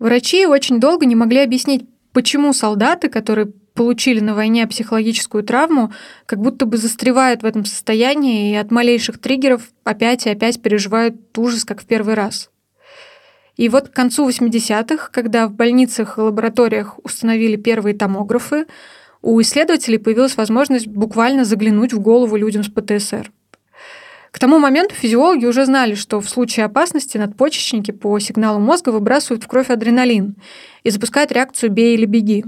Врачи 0.00 0.46
очень 0.46 0.80
долго 0.80 1.06
не 1.06 1.14
могли 1.14 1.44
объяснить, 1.44 1.88
почему 2.12 2.52
солдаты, 2.54 3.08
которые 3.08 3.46
получили 3.46 4.18
на 4.18 4.34
войне 4.34 4.66
психологическую 4.66 5.44
травму, 5.44 5.92
как 6.26 6.40
будто 6.40 6.66
бы 6.66 6.76
застревают 6.76 7.44
в 7.44 7.46
этом 7.46 7.64
состоянии 7.64 8.50
и 8.50 8.56
от 8.56 8.72
малейших 8.72 9.20
триггеров 9.20 9.70
опять 9.84 10.26
и 10.26 10.30
опять 10.30 10.60
переживают 10.60 11.38
ужас, 11.38 11.64
как 11.64 11.80
в 11.80 11.86
первый 11.86 12.14
раз. 12.14 12.49
И 13.60 13.68
вот 13.68 13.90
к 13.90 13.92
концу 13.92 14.26
80-х, 14.26 15.10
когда 15.12 15.46
в 15.46 15.52
больницах 15.52 16.16
и 16.16 16.22
лабораториях 16.22 16.98
установили 17.04 17.56
первые 17.56 17.94
томографы, 17.94 18.64
у 19.20 19.38
исследователей 19.42 19.98
появилась 19.98 20.38
возможность 20.38 20.86
буквально 20.86 21.44
заглянуть 21.44 21.92
в 21.92 22.00
голову 22.00 22.36
людям 22.36 22.64
с 22.64 22.70
ПТСР. 22.70 23.30
К 24.30 24.38
тому 24.38 24.58
моменту 24.58 24.94
физиологи 24.94 25.44
уже 25.44 25.66
знали, 25.66 25.94
что 25.94 26.22
в 26.22 26.30
случае 26.30 26.64
опасности 26.64 27.18
надпочечники 27.18 27.90
по 27.90 28.18
сигналу 28.18 28.60
мозга 28.60 28.88
выбрасывают 28.88 29.44
в 29.44 29.46
кровь 29.46 29.68
адреналин 29.68 30.36
и 30.82 30.88
запускают 30.88 31.30
реакцию 31.30 31.70
«бей 31.70 31.92
или 31.92 32.06
беги». 32.06 32.46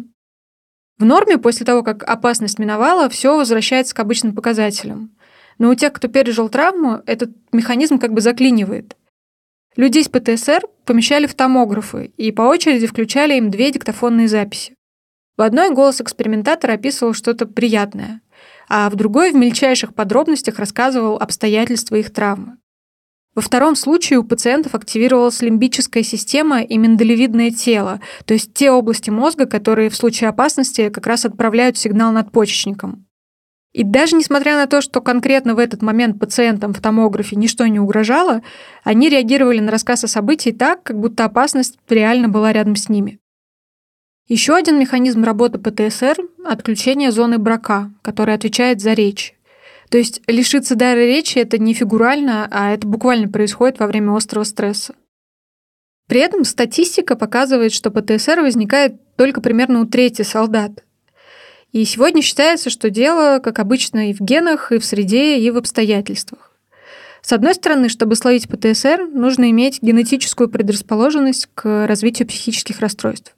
В 0.99 1.05
норме 1.05 1.37
после 1.37 1.67
того, 1.67 1.83
как 1.83 2.05
опасность 2.05 2.59
миновала, 2.59 3.11
все 3.11 3.37
возвращается 3.37 3.95
к 3.95 3.99
обычным 3.99 4.35
показателям. 4.35 5.11
Но 5.59 5.69
у 5.69 5.75
тех, 5.75 5.93
кто 5.93 6.09
пережил 6.09 6.49
травму, 6.49 7.03
этот 7.05 7.33
механизм 7.53 7.99
как 7.99 8.15
бы 8.15 8.23
заклинивает– 8.23 8.97
Людей 9.77 10.05
с 10.05 10.09
ПТСР 10.09 10.63
помещали 10.85 11.27
в 11.27 11.35
томографы 11.35 12.13
и 12.17 12.31
по 12.31 12.43
очереди 12.43 12.87
включали 12.87 13.39
им 13.39 13.51
две 13.51 13.71
диктофонные 13.71 14.29
записи. 14.29 14.75
В 15.39 15.43
одной 15.43 15.71
голос 15.71 16.01
экспериментатора 16.01 16.75
описывал 16.75 17.15
что-то 17.15 17.47
приятное, 17.47 18.21
а 18.69 18.91
в 18.91 18.97
другой 18.97 19.33
в 19.33 19.35
мельчайших 19.35 19.95
подробностях 19.95 20.59
рассказывал 20.59 21.17
обстоятельства 21.17 21.97
их 21.97 22.13
травмы. 22.13 22.59
Во 23.35 23.41
втором 23.41 23.77
случае 23.77 24.19
у 24.19 24.25
пациентов 24.25 24.75
активировалась 24.75 25.41
лимбическая 25.41 26.03
система 26.03 26.61
и 26.61 26.77
миндалевидное 26.77 27.51
тело, 27.51 28.01
то 28.27 28.35
есть 28.35 28.53
те 28.53 28.71
области 28.71 29.09
мозга, 29.09 29.47
которые 29.47 29.89
в 29.89 29.97
случае 29.97 30.29
опасности 30.29 30.91
как 30.91 31.07
раз 31.07 31.25
отправляют 31.25 31.79
сигнал 31.79 32.13
надпочечникам. 32.13 33.07
И 33.73 33.85
даже 33.85 34.17
несмотря 34.17 34.57
на 34.57 34.67
то, 34.67 34.83
что 34.83 35.01
конкретно 35.01 35.55
в 35.55 35.59
этот 35.59 35.81
момент 35.81 36.19
пациентам 36.19 36.75
в 36.75 36.81
томографе 36.81 37.37
ничто 37.37 37.67
не 37.67 37.81
угрожало, 37.81 38.43
они 38.85 39.09
реагировали 39.09 39.61
на 39.61 39.71
рассказ 39.71 40.05
о 40.05 40.09
событии 40.09 40.51
так, 40.51 40.83
как 40.83 40.99
будто 40.99 41.25
опасность 41.25 41.79
реально 41.89 42.29
была 42.29 42.53
рядом 42.53 42.77
с 42.77 42.91
ними. 42.91 43.19
Еще 44.29 44.55
один 44.55 44.79
механизм 44.79 45.25
работы 45.25 45.59
ПТСР– 45.59 46.17
отключение 46.45 47.11
зоны 47.11 47.39
брака, 47.39 47.91
которая 48.03 48.37
отвечает 48.37 48.81
за 48.81 48.93
речь. 48.93 49.35
То 49.91 49.99
есть 49.99 50.23
лишиться 50.27 50.75
дара 50.75 50.99
речи– 50.99 51.39
это 51.41 51.59
не 51.59 51.75
фигурально, 51.75 52.49
а 52.51 52.73
это 52.73 52.87
буквально 52.87 53.29
происходит 53.29 53.79
во 53.79 53.87
время 53.87 54.15
острого 54.15 54.45
стресса. 54.45 54.95
При 56.09 56.21
этом 56.21 56.45
статистика 56.45 57.17
показывает, 57.17 57.73
что 57.73 57.91
ПТСР 57.91 58.41
возникает 58.41 59.17
только 59.17 59.41
примерно 59.41 59.81
у 59.81 59.87
трети 59.87 60.23
солдат, 60.23 60.85
и 61.73 61.85
сегодня 61.85 62.23
считается, 62.23 62.71
что 62.71 62.91
дело, 62.91 63.39
как 63.39 63.59
обычно, 63.59 64.11
и 64.11 64.13
в 64.13 64.21
генах, 64.21 64.73
и 64.73 64.79
в 64.79 64.85
среде, 64.85 65.39
и 65.39 65.51
в 65.51 65.57
обстоятельствах. 65.57 66.53
С 67.23 67.33
одной 67.33 67.55
стороны, 67.55 67.89
чтобы 67.89 68.17
словить 68.17 68.49
ПТСР, 68.49 69.09
нужно 69.13 69.51
иметь 69.51 69.81
генетическую 69.81 70.49
предрасположенность 70.49 71.49
к 71.55 71.87
развитию 71.87 72.29
психических 72.29 72.81
расстройств. 72.81 73.35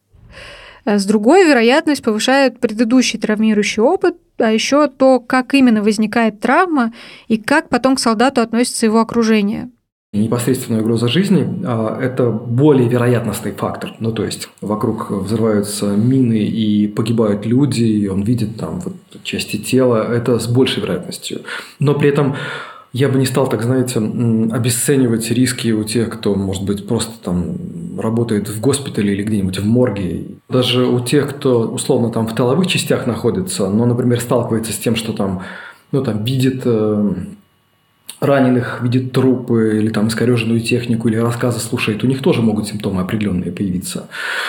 А 0.85 0.99
с 0.99 1.05
другой, 1.05 1.47
вероятность 1.47 2.03
повышает 2.03 2.59
предыдущий 2.59 3.19
травмирующий 3.19 3.83
опыт, 3.83 4.17
а 4.39 4.51
еще 4.53 4.89
то, 4.89 5.21
как 5.21 5.55
именно 5.55 5.83
возникает 5.83 6.41
травма 6.41 6.93
и 7.29 7.39
как 7.39 7.69
потом 7.69 7.97
к 7.97 8.01
солдату 8.01 8.41
относится 8.41 8.87
его 8.87 9.01
окружение 9.01 9.71
непосредственная 10.19 10.81
угроза 10.81 11.09
жизни 11.09 11.47
а,– 11.65 11.99
это 12.03 12.31
более 12.31 12.89
вероятностный 12.89 13.53
фактор. 13.53 13.95
Ну, 13.99 14.13
то 14.13 14.25
есть, 14.25 14.49
вокруг 14.61 15.11
взрываются 15.11 15.87
мины 15.87 16.39
и 16.39 16.87
погибают 16.89 17.47
люди, 17.47 17.85
и 17.85 18.09
он 18.09 18.23
видит 18.23 18.57
там 18.57 18.81
вот 18.81 18.95
части 19.23 19.57
тела. 19.57 20.07
Это 20.13 20.39
с 20.39 20.47
большей 20.47 20.83
вероятностью. 20.83 21.41
Но 21.79 21.95
при 21.95 22.09
этом 22.09 22.37
я 22.95 23.09
бы 23.09 23.19
не 23.19 23.27
стал, 23.27 23.49
так 23.49 23.63
знаете, 23.63 23.99
обесценивать 23.99 25.29
риски 25.33 25.73
у 25.73 25.83
тех, 25.83 26.11
кто, 26.11 26.37
может 26.37 26.63
быть, 26.63 26.87
просто 26.87 27.13
там 27.23 27.57
работает 27.99 28.49
в 28.49 28.61
госпитале 28.61 29.15
или 29.15 29.25
где-нибудь 29.25 29.59
в 29.59 29.67
морге. 29.67 30.27
Даже 30.49 30.87
у 30.87 31.01
тех, 31.01 31.31
кто 31.31 31.63
условно 31.63 32.11
там 32.11 32.29
в 32.29 32.35
тыловых 32.37 32.69
частях 32.69 33.09
находится, 33.09 33.69
но, 33.69 33.85
например, 33.85 34.21
сталкивается 34.21 34.73
с 34.73 34.77
тем, 34.77 34.95
что 34.95 35.13
там, 35.13 35.43
ну, 35.91 36.05
там 36.05 36.25
видит 36.25 36.63
э, 36.65 37.15
раненых, 38.25 38.81
видит 38.83 39.13
трупы 39.13 39.79
или 39.79 39.89
там 39.89 40.09
искореженную 40.09 40.61
технику 40.61 41.09
или 41.09 41.17
рассказы 41.17 41.61
слушает, 41.61 42.05
у 42.05 42.07
них 42.07 42.23
тоже 42.23 42.43
могут 42.43 42.67
симптомы 42.69 43.03
определенные 43.03 43.53
появиться. 43.53 44.09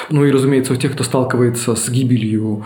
Ну 0.10 0.26
и, 0.26 0.32
разумеется, 0.32 0.74
у 0.74 0.76
тех, 0.76 0.94
кто 0.94 1.04
сталкивается 1.04 1.76
с 1.76 1.90
гибелью 1.90 2.66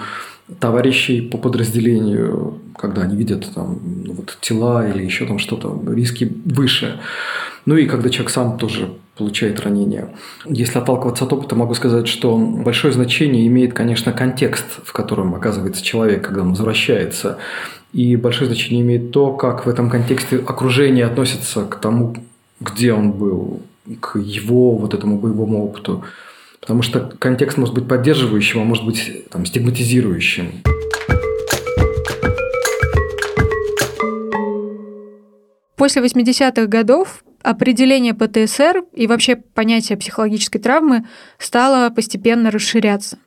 товарищей 0.60 1.22
по 1.22 1.38
подразделению, 1.38 2.60
когда 2.78 3.04
они 3.04 3.15
видят 3.15 3.48
там 3.54 3.80
ну, 4.06 4.13
вот, 4.13 4.38
тела 4.41 4.88
или 4.89 5.04
еще 5.04 5.26
там 5.26 5.38
что-то, 5.38 5.80
риски 5.88 6.32
выше. 6.45 7.00
Ну 7.65 7.76
и 7.76 7.86
когда 7.86 8.10
человек 8.10 8.32
сам 8.32 8.58
тоже 8.58 8.89
получает 9.19 9.60
ранение. 9.60 10.15
Если 10.45 10.80
отталкиваться 10.80 11.26
от 11.26 11.34
опыта, 11.34 11.54
могу 11.54 11.74
сказать, 11.76 12.08
что 12.08 12.38
большое 12.38 12.93
значение 12.93 13.45
имеет, 13.48 13.74
конечно, 13.74 14.13
контекст, 14.13 14.65
в 14.84 14.93
котором 14.93 15.36
оказывается 15.36 15.84
человек, 15.84 16.26
когда 16.26 16.41
он 16.41 16.52
возвращается. 16.52 17.38
И 17.93 18.15
большое 18.15 18.47
значение 18.47 18.82
имеет 18.82 19.12
то, 19.12 19.34
как 19.34 19.65
в 19.65 19.69
этом 19.69 19.89
контексте 19.89 20.38
окружение 20.38 21.06
относится 21.06 21.65
к 21.65 21.80
тому, 21.80 22.15
где 22.60 22.93
он 22.93 23.12
был, 23.12 23.62
к 23.99 24.19
его 24.19 24.75
вот 24.75 24.93
этому 24.93 25.17
боевому 25.17 25.65
опыту. 25.65 26.04
Потому 26.60 26.84
что 26.84 26.99
контекст 27.19 27.58
может 27.58 27.73
быть 27.73 27.88
поддерживающим, 27.88 28.62
а 28.62 28.63
может 28.63 28.86
быть 28.86 29.30
там, 29.30 29.45
стигматизирующим. 29.45 30.62
После 35.75 36.04
80-х 36.04 36.67
годов 36.67 37.23
определение 37.41 38.13
ПТСР 38.13 38.84
и 38.93 39.08
вообще 39.08 39.38
понятие 39.38 39.97
психологической 39.97 40.62
травмы 40.62 41.08
стало 41.38 41.89
постепенно 41.89 42.52
расширяться. 42.52 43.17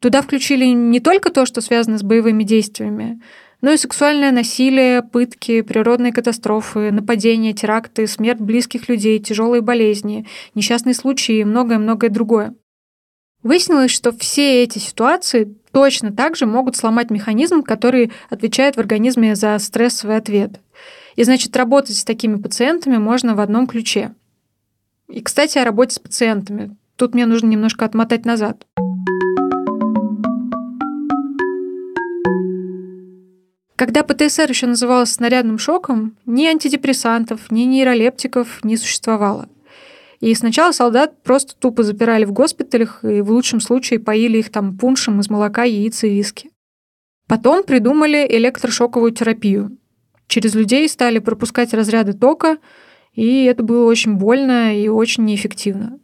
Туда 0.00 0.22
включили 0.22 0.66
не 0.66 1.00
только 1.00 1.30
то, 1.30 1.44
что 1.44 1.60
связано 1.60 1.98
с 1.98 2.02
боевыми 2.02 2.44
действиями, 2.44 3.20
но 3.60 3.72
и 3.72 3.76
сексуальное 3.76 4.32
насилие, 4.32 5.02
пытки, 5.02 5.62
природные 5.62 6.12
катастрофы, 6.12 6.90
нападения, 6.90 7.52
теракты, 7.52 8.06
смерть 8.06 8.40
близких 8.40 8.88
людей, 8.88 9.18
тяжелые 9.18 9.62
болезни, 9.62 10.26
несчастные 10.54 10.94
случаи 10.94 11.38
и 11.38 11.44
многое-многое 11.44 12.10
другое. 12.10 12.54
Выяснилось, 13.42 13.92
что 13.92 14.12
все 14.12 14.62
эти 14.62 14.78
ситуации 14.78 15.54
точно 15.72 16.12
так 16.12 16.36
же 16.36 16.46
могут 16.46 16.76
сломать 16.76 17.10
механизм, 17.10 17.62
который 17.62 18.10
отвечает 18.28 18.76
в 18.76 18.80
организме 18.80 19.36
за 19.36 19.58
стрессовый 19.58 20.16
ответ. 20.16 20.60
И 21.14 21.24
значит, 21.24 21.56
работать 21.56 21.96
с 21.96 22.04
такими 22.04 22.36
пациентами 22.36 22.96
можно 22.96 23.34
в 23.34 23.40
одном 23.40 23.66
ключе. 23.66 24.14
И, 25.08 25.20
кстати, 25.20 25.58
о 25.58 25.64
работе 25.64 25.94
с 25.94 25.98
пациентами. 25.98 26.76
Тут 26.96 27.14
мне 27.14 27.26
нужно 27.26 27.46
немножко 27.46 27.84
отмотать 27.84 28.24
назад. 28.24 28.66
Когда 33.76 34.02
ПТСР 34.02 34.48
еще 34.48 34.66
называлось 34.66 35.12
снарядным 35.12 35.58
шоком, 35.58 36.16
ни 36.24 36.46
антидепрессантов, 36.46 37.50
ни 37.50 37.62
нейролептиков 37.62 38.64
не 38.64 38.78
существовало. 38.78 39.50
И 40.20 40.34
сначала 40.34 40.72
солдат 40.72 41.22
просто 41.22 41.54
тупо 41.54 41.82
запирали 41.82 42.24
в 42.24 42.32
госпиталях 42.32 43.04
и 43.04 43.20
в 43.20 43.30
лучшем 43.30 43.60
случае 43.60 44.00
поили 44.00 44.38
их 44.38 44.50
там 44.50 44.78
пуншем 44.78 45.20
из 45.20 45.28
молока, 45.28 45.64
яиц 45.64 46.04
и 46.04 46.08
виски. 46.08 46.50
Потом 47.28 47.64
придумали 47.64 48.26
электрошоковую 48.26 49.12
терапию. 49.12 49.76
Через 50.26 50.54
людей 50.54 50.88
стали 50.88 51.18
пропускать 51.18 51.74
разряды 51.74 52.14
тока, 52.14 52.56
и 53.12 53.44
это 53.44 53.62
было 53.62 53.86
очень 53.86 54.14
больно 54.14 54.74
и 54.74 54.88
очень 54.88 55.26
неэффективно. 55.26 55.98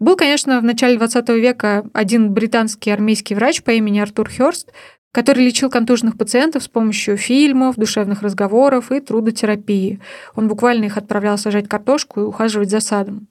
Был, 0.00 0.16
конечно, 0.16 0.60
в 0.60 0.64
начале 0.64 0.96
20 0.96 1.28
века 1.30 1.88
один 1.92 2.32
британский 2.32 2.90
армейский 2.90 3.34
врач 3.34 3.62
по 3.62 3.70
имени 3.72 3.98
Артур 3.98 4.30
Хёрст, 4.30 4.72
который 5.12 5.44
лечил 5.44 5.70
контуженных 5.70 6.16
пациентов 6.16 6.62
с 6.62 6.68
помощью 6.68 7.16
фильмов, 7.16 7.76
душевных 7.76 8.22
разговоров 8.22 8.92
и 8.92 9.00
трудотерапии. 9.00 10.00
Он 10.34 10.48
буквально 10.48 10.84
их 10.84 10.96
отправлял 10.96 11.38
сажать 11.38 11.68
картошку 11.68 12.20
и 12.20 12.24
ухаживать 12.24 12.70
за 12.70 12.80
садом. 12.80 13.28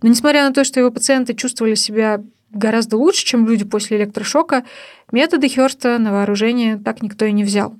Но 0.00 0.08
несмотря 0.08 0.46
на 0.46 0.52
то, 0.52 0.64
что 0.64 0.80
его 0.80 0.90
пациенты 0.90 1.34
чувствовали 1.34 1.74
себя 1.74 2.22
гораздо 2.50 2.96
лучше, 2.96 3.24
чем 3.24 3.46
люди 3.46 3.64
после 3.64 3.96
электрошока, 3.98 4.64
методы 5.10 5.48
Хёрста 5.48 5.98
на 5.98 6.12
вооружение 6.12 6.76
так 6.78 7.02
никто 7.02 7.24
и 7.24 7.32
не 7.32 7.44
взял. 7.44 7.76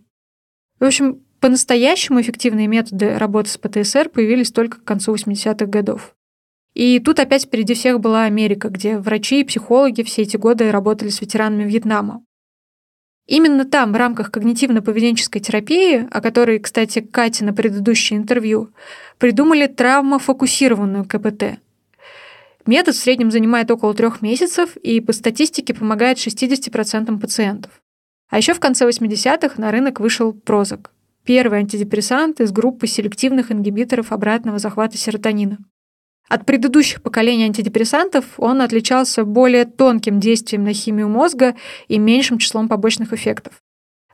В 0.80 0.84
общем, 0.84 1.20
по-настоящему 1.40 2.20
эффективные 2.20 2.68
методы 2.68 3.18
работы 3.18 3.50
с 3.50 3.58
ПТСР 3.58 4.08
появились 4.08 4.52
только 4.52 4.78
к 4.78 4.84
концу 4.84 5.14
80-х 5.14 5.66
годов. 5.66 6.14
И 6.74 7.00
тут 7.00 7.18
опять 7.18 7.44
впереди 7.44 7.74
всех 7.74 8.00
была 8.00 8.24
Америка, 8.24 8.68
где 8.68 8.96
врачи 8.96 9.40
и 9.40 9.44
психологи 9.44 10.02
все 10.02 10.22
эти 10.22 10.36
годы 10.36 10.70
работали 10.70 11.10
с 11.10 11.20
ветеранами 11.20 11.64
Вьетнама. 11.64 12.24
Именно 13.26 13.64
там, 13.64 13.92
в 13.92 13.96
рамках 13.96 14.30
когнитивно-поведенческой 14.30 15.40
терапии, 15.40 16.08
о 16.10 16.20
которой, 16.20 16.58
кстати, 16.58 17.00
Катя 17.00 17.44
на 17.44 17.52
предыдущее 17.52 18.18
интервью, 18.18 18.70
придумали 19.18 19.66
травмофокусированную 19.68 21.04
КПТ. 21.04 21.60
Метод 22.66 22.94
в 22.94 22.98
среднем 22.98 23.30
занимает 23.30 23.70
около 23.70 23.94
трех 23.94 24.22
месяцев 24.22 24.76
и 24.76 25.00
по 25.00 25.12
статистике 25.12 25.74
помогает 25.74 26.18
60% 26.18 27.18
пациентов. 27.20 27.72
А 28.28 28.38
еще 28.38 28.54
в 28.54 28.60
конце 28.60 28.88
80-х 28.88 29.60
на 29.60 29.70
рынок 29.70 30.00
вышел 30.00 30.32
Прозак, 30.32 30.90
первый 31.24 31.60
антидепрессант 31.60 32.40
из 32.40 32.50
группы 32.50 32.86
селективных 32.86 33.52
ингибиторов 33.52 34.10
обратного 34.10 34.58
захвата 34.58 34.96
серотонина. 34.96 35.58
От 36.32 36.46
предыдущих 36.46 37.02
поколений 37.02 37.44
антидепрессантов 37.44 38.24
он 38.38 38.62
отличался 38.62 39.26
более 39.26 39.66
тонким 39.66 40.18
действием 40.18 40.64
на 40.64 40.72
химию 40.72 41.06
мозга 41.06 41.54
и 41.88 41.98
меньшим 41.98 42.38
числом 42.38 42.70
побочных 42.70 43.12
эффектов. 43.12 43.52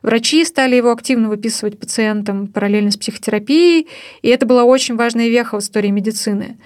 Врачи 0.01 0.43
стали 0.43 0.75
его 0.75 0.91
активно 0.91 1.29
выписывать 1.29 1.79
пациентам 1.79 2.47
параллельно 2.47 2.91
с 2.91 2.97
психотерапией, 2.97 3.87
и 4.21 4.27
это 4.27 4.45
была 4.45 4.65
очень 4.65 4.97
важная 4.97 5.29
веха 5.29 5.55
в 5.55 5.59
истории 5.63 5.91
медицины. 5.91 6.59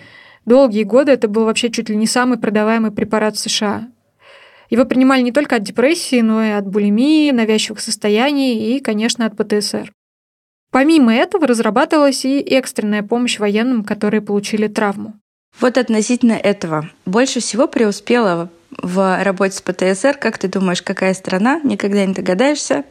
Долгие 0.47 0.85
годы 0.85 1.11
это 1.11 1.27
был 1.27 1.45
вообще 1.45 1.69
чуть 1.69 1.87
ли 1.87 1.95
не 1.95 2.07
самый 2.07 2.39
продаваемый 2.39 2.89
препарат 2.89 3.35
в 3.35 3.39
США. 3.39 3.89
Его 4.71 4.85
принимали 4.85 5.21
не 5.21 5.31
только 5.31 5.57
от 5.57 5.61
депрессии, 5.61 6.21
но 6.21 6.43
и 6.43 6.49
от 6.49 6.65
булимии, 6.65 7.29
навязчивых 7.29 7.79
состояний 7.79 8.75
и, 8.75 8.79
конечно, 8.79 9.27
от 9.27 9.37
ПТСР. 9.37 9.93
Помимо 10.71 11.13
этого 11.13 11.45
разрабатывалась 11.45 12.25
и 12.25 12.39
экстренная 12.39 13.03
помощь 13.03 13.37
военным, 13.37 13.83
которые 13.83 14.21
получили 14.21 14.67
травму. 14.67 15.19
Вот 15.59 15.77
относительно 15.77 16.33
этого. 16.33 16.89
Больше 17.05 17.39
всего 17.39 17.67
преуспела 17.67 18.49
в 18.81 19.23
работе 19.23 19.55
с 19.55 19.61
ПТСР, 19.61 20.17
как 20.17 20.37
ты 20.37 20.47
думаешь, 20.47 20.81
какая 20.81 21.13
страна? 21.13 21.59
Никогда 21.63 22.05
не 22.05 22.13
догадаешься. 22.13 22.83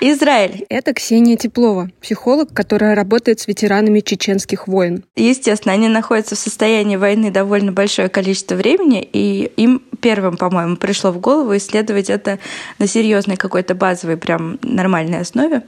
Израиль. 0.00 0.66
Это 0.68 0.92
Ксения 0.92 1.36
Теплова, 1.36 1.90
психолог, 2.00 2.52
которая 2.52 2.94
работает 2.94 3.40
с 3.40 3.48
ветеранами 3.48 4.00
чеченских 4.00 4.68
войн. 4.68 5.04
Естественно, 5.16 5.72
они 5.72 5.88
находятся 5.88 6.34
в 6.34 6.38
состоянии 6.38 6.96
войны 6.96 7.30
довольно 7.30 7.72
большое 7.72 8.08
количество 8.08 8.54
времени, 8.54 9.08
и 9.12 9.50
им 9.56 9.82
первым, 10.00 10.36
по-моему, 10.36 10.76
пришло 10.76 11.10
в 11.12 11.18
голову 11.18 11.56
исследовать 11.56 12.10
это 12.10 12.38
на 12.78 12.86
серьезной 12.86 13.36
какой-то 13.36 13.74
базовой, 13.74 14.16
прям 14.16 14.58
нормальной 14.62 15.20
основе. 15.20 15.62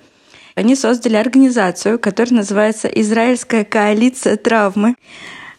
Они 0.55 0.77
создали 0.77 1.17
организацию, 1.17 1.99
которая 1.99 2.35
называется 2.35 2.87
«Израильская 2.89 3.65
коалиция 3.65 4.37
травмы». 4.37 4.95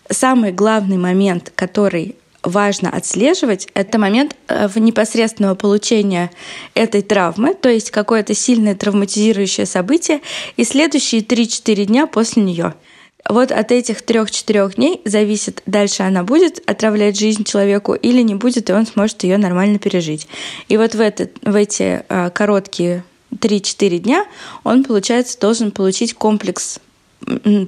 Самый 0.09 0.51
главный 0.51 0.97
момент, 0.97 1.51
который 1.55 2.15
важно 2.43 2.89
отслеживать, 2.89 3.67
это 3.73 3.97
момент 3.97 4.35
э, 4.47 4.67
в 4.67 4.77
непосредственного 4.77 5.55
получения 5.55 6.31
этой 6.75 7.01
травмы, 7.01 7.55
то 7.55 7.69
есть 7.69 7.91
какое-то 7.91 8.33
сильное 8.33 8.75
травматизирующее 8.75 9.65
событие, 9.65 10.21
и 10.55 10.63
следующие 10.63 11.21
3-4 11.21 11.85
дня 11.85 12.07
после 12.07 12.43
нее. 12.43 12.75
Вот 13.27 13.51
от 13.51 13.71
этих 13.71 14.03
трех-четырех 14.03 14.75
дней 14.75 15.01
зависит, 15.03 15.63
дальше 15.65 16.03
она 16.03 16.23
будет 16.23 16.61
отравлять 16.69 17.17
жизнь 17.17 17.43
человеку 17.43 17.95
или 17.95 18.21
не 18.21 18.35
будет, 18.35 18.69
и 18.69 18.73
он 18.73 18.85
сможет 18.85 19.23
ее 19.23 19.37
нормально 19.37 19.79
пережить. 19.79 20.27
И 20.67 20.77
вот 20.77 20.93
в, 20.93 21.01
это, 21.01 21.29
в 21.41 21.55
эти 21.55 22.03
э, 22.07 22.29
короткие 22.29 23.03
3-4 23.31 23.97
дня 23.97 24.25
он, 24.63 24.83
получается, 24.83 25.39
должен 25.39 25.71
получить 25.71 26.13
комплекс 26.13 26.79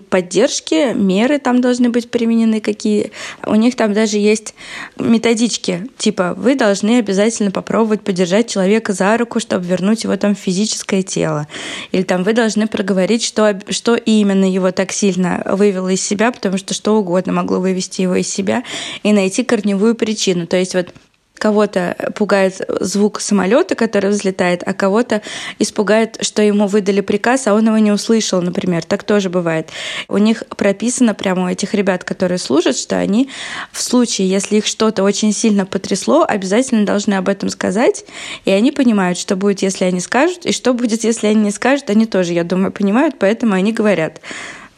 поддержки, 0.10 0.93
меры 0.93 1.39
там 1.39 1.62
должны 1.62 1.89
быть 1.89 2.10
применены 2.10 2.62
какие. 2.62 3.12
У 3.46 3.56
них 3.56 3.76
там 3.76 3.93
даже 3.93 4.17
есть 4.17 4.54
методички, 4.98 5.88
типа 5.98 6.34
вы 6.38 6.56
должны 6.56 7.00
обязательно 7.00 7.52
попробовать 7.52 8.02
подержать 8.02 8.50
человека 8.50 8.93
за 8.93 9.17
руку, 9.17 9.39
чтобы 9.39 9.65
вернуть 9.65 10.04
его 10.04 10.15
там 10.17 10.36
физическое 10.36 11.02
тело. 11.02 11.48
Или 11.91 12.04
там 12.04 12.24
вы 12.24 12.34
должны 12.34 12.67
проговорить, 12.67 13.24
что, 13.24 13.60
что 13.70 13.96
именно 13.96 14.46
его 14.46 14.72
так 14.72 14.91
сильно 14.91 15.41
вывело 15.46 15.89
из 15.89 16.02
себя, 16.02 16.32
потому 16.32 16.58
что 16.58 16.74
что 16.74 16.98
угодно 16.98 17.34
могло 17.34 17.60
вывести 17.60 18.02
его 18.02 18.15
из 18.15 18.28
себя, 18.28 18.63
и 19.04 19.13
найти 19.13 19.43
корневую 19.43 19.96
причину. 19.96 20.48
То 20.48 20.58
есть 20.58 20.76
вот 20.76 20.93
Кого-то 21.38 21.95
пугает 22.15 22.62
звук 22.80 23.21
самолета, 23.21 23.76
который 23.76 24.10
взлетает, 24.10 24.63
а 24.65 24.73
кого-то 24.73 25.21
испугает, 25.60 26.17
что 26.21 26.41
ему 26.41 26.67
выдали 26.67 27.02
приказ, 27.02 27.47
а 27.47 27.54
он 27.54 27.67
его 27.67 27.78
не 27.78 27.91
услышал, 27.91 28.41
например. 28.41 28.84
Так 28.84 29.04
тоже 29.04 29.30
бывает. 29.30 29.69
У 30.08 30.17
них 30.17 30.43
прописано 30.56 31.13
прямо 31.13 31.45
у 31.45 31.47
этих 31.47 31.73
ребят, 31.73 32.04
которые 32.04 32.38
служат, 32.38 32.78
что 32.78 32.97
они 32.97 33.30
в 33.71 33.82
случае, 33.82 34.30
если 34.30 34.58
их 34.58 34.65
что-то 34.65 35.04
очень 35.04 35.32
сильно 35.32 35.65
потрясло, 35.65 36.26
обязательно 36.28 36.86
должны 36.86 37.13
об 37.15 37.30
этом 37.30 37.50
сказать, 37.50 38.06
и 38.45 38.52
они 38.52 38.71
понимают, 38.71 39.17
что 39.17 39.36
будет, 39.36 39.62
если 39.62 39.86
они 39.86 40.00
скажут, 40.00 40.45
и 40.45 40.52
что 40.52 40.73
будет, 40.73 41.04
если 41.04 41.28
они 41.28 41.41
не 41.41 41.52
скажут, 41.52 41.89
они 41.89 42.06
тоже, 42.06 42.34
я 42.34 42.43
думаю, 42.43 42.71
понимают, 42.71 43.15
поэтому 43.19 43.54
они 43.54 43.73
говорят. 43.73 44.19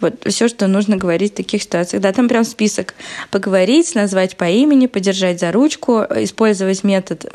Вот 0.01 0.15
все, 0.25 0.47
что 0.47 0.67
нужно 0.67 0.97
говорить 0.97 1.33
в 1.33 1.35
таких 1.35 1.63
ситуациях. 1.63 2.01
Да, 2.01 2.13
там 2.13 2.27
прям 2.27 2.43
список. 2.43 2.95
Поговорить, 3.31 3.95
назвать 3.95 4.37
по 4.37 4.49
имени, 4.49 4.87
подержать 4.87 5.39
за 5.39 5.51
ручку, 5.51 6.01
использовать 6.15 6.83
метод 6.83 7.25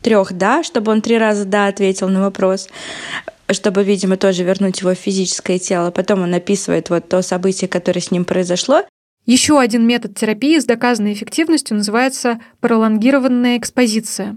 трех 0.00 0.32
«да», 0.32 0.62
чтобы 0.62 0.92
он 0.92 1.00
три 1.00 1.18
раза 1.18 1.44
«да» 1.44 1.66
ответил 1.66 2.08
на 2.08 2.20
вопрос 2.20 2.68
чтобы, 3.50 3.84
видимо, 3.84 4.16
тоже 4.16 4.44
вернуть 4.44 4.80
его 4.80 4.94
в 4.94 4.98
физическое 4.98 5.58
тело. 5.58 5.90
Потом 5.90 6.22
он 6.22 6.32
описывает 6.32 6.88
вот 6.88 7.08
то 7.10 7.20
событие, 7.20 7.68
которое 7.68 8.00
с 8.00 8.10
ним 8.10 8.24
произошло. 8.24 8.84
Еще 9.26 9.58
один 9.58 9.86
метод 9.86 10.16
терапии 10.16 10.58
с 10.58 10.64
доказанной 10.64 11.12
эффективностью 11.12 11.76
называется 11.76 12.40
пролонгированная 12.60 13.58
экспозиция. 13.58 14.36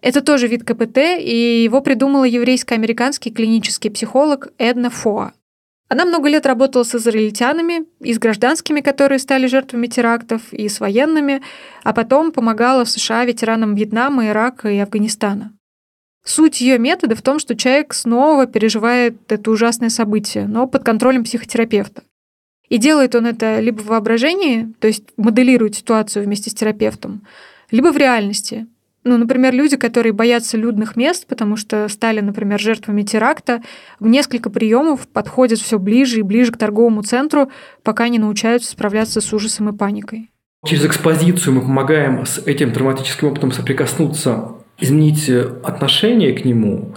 Это 0.00 0.22
тоже 0.22 0.46
вид 0.46 0.64
КПТ, 0.64 0.98
и 1.20 1.62
его 1.62 1.80
придумала 1.80 2.24
еврейско-американский 2.24 3.30
клинический 3.30 3.90
психолог 3.90 4.48
Эдна 4.58 4.90
Фоа. 4.90 5.32
Она 5.90 6.04
много 6.04 6.28
лет 6.28 6.46
работала 6.46 6.84
с 6.84 6.94
израильтянами, 6.94 7.84
и 7.98 8.14
с 8.14 8.18
гражданскими, 8.20 8.80
которые 8.80 9.18
стали 9.18 9.48
жертвами 9.48 9.88
терактов, 9.88 10.52
и 10.52 10.68
с 10.68 10.78
военными, 10.78 11.42
а 11.82 11.92
потом 11.92 12.30
помогала 12.30 12.84
в 12.84 12.88
США 12.88 13.24
ветеранам 13.24 13.74
Вьетнама, 13.74 14.28
Ирака 14.28 14.70
и 14.70 14.78
Афганистана. 14.78 15.52
Суть 16.24 16.60
ее 16.60 16.78
метода 16.78 17.16
в 17.16 17.22
том, 17.22 17.40
что 17.40 17.56
человек 17.56 17.92
снова 17.92 18.46
переживает 18.46 19.32
это 19.32 19.50
ужасное 19.50 19.88
событие, 19.88 20.46
но 20.46 20.68
под 20.68 20.84
контролем 20.84 21.24
психотерапевта. 21.24 22.04
И 22.68 22.78
делает 22.78 23.16
он 23.16 23.26
это 23.26 23.58
либо 23.58 23.80
в 23.80 23.86
воображении, 23.86 24.72
то 24.78 24.86
есть 24.86 25.02
моделирует 25.16 25.74
ситуацию 25.74 26.24
вместе 26.24 26.50
с 26.50 26.54
терапевтом, 26.54 27.26
либо 27.72 27.90
в 27.90 27.96
реальности, 27.96 28.68
ну, 29.02 29.16
например, 29.16 29.54
люди, 29.54 29.76
которые 29.76 30.12
боятся 30.12 30.58
людных 30.58 30.94
мест, 30.94 31.26
потому 31.26 31.56
что 31.56 31.88
стали, 31.88 32.20
например, 32.20 32.60
жертвами 32.60 33.02
теракта, 33.02 33.62
в 33.98 34.06
несколько 34.06 34.50
приемов 34.50 35.08
подходят 35.08 35.58
все 35.58 35.78
ближе 35.78 36.20
и 36.20 36.22
ближе 36.22 36.52
к 36.52 36.58
торговому 36.58 37.02
центру, 37.02 37.50
пока 37.82 38.08
не 38.08 38.18
научаются 38.18 38.72
справляться 38.72 39.20
с 39.20 39.32
ужасом 39.32 39.70
и 39.70 39.76
паникой. 39.76 40.30
Через 40.66 40.84
экспозицию 40.84 41.54
мы 41.54 41.60
помогаем 41.62 42.26
с 42.26 42.38
этим 42.38 42.72
травматическим 42.72 43.28
опытом 43.28 43.52
соприкоснуться, 43.52 44.56
изменить 44.78 45.30
отношение 45.30 46.34
к 46.34 46.44
нему, 46.44 46.94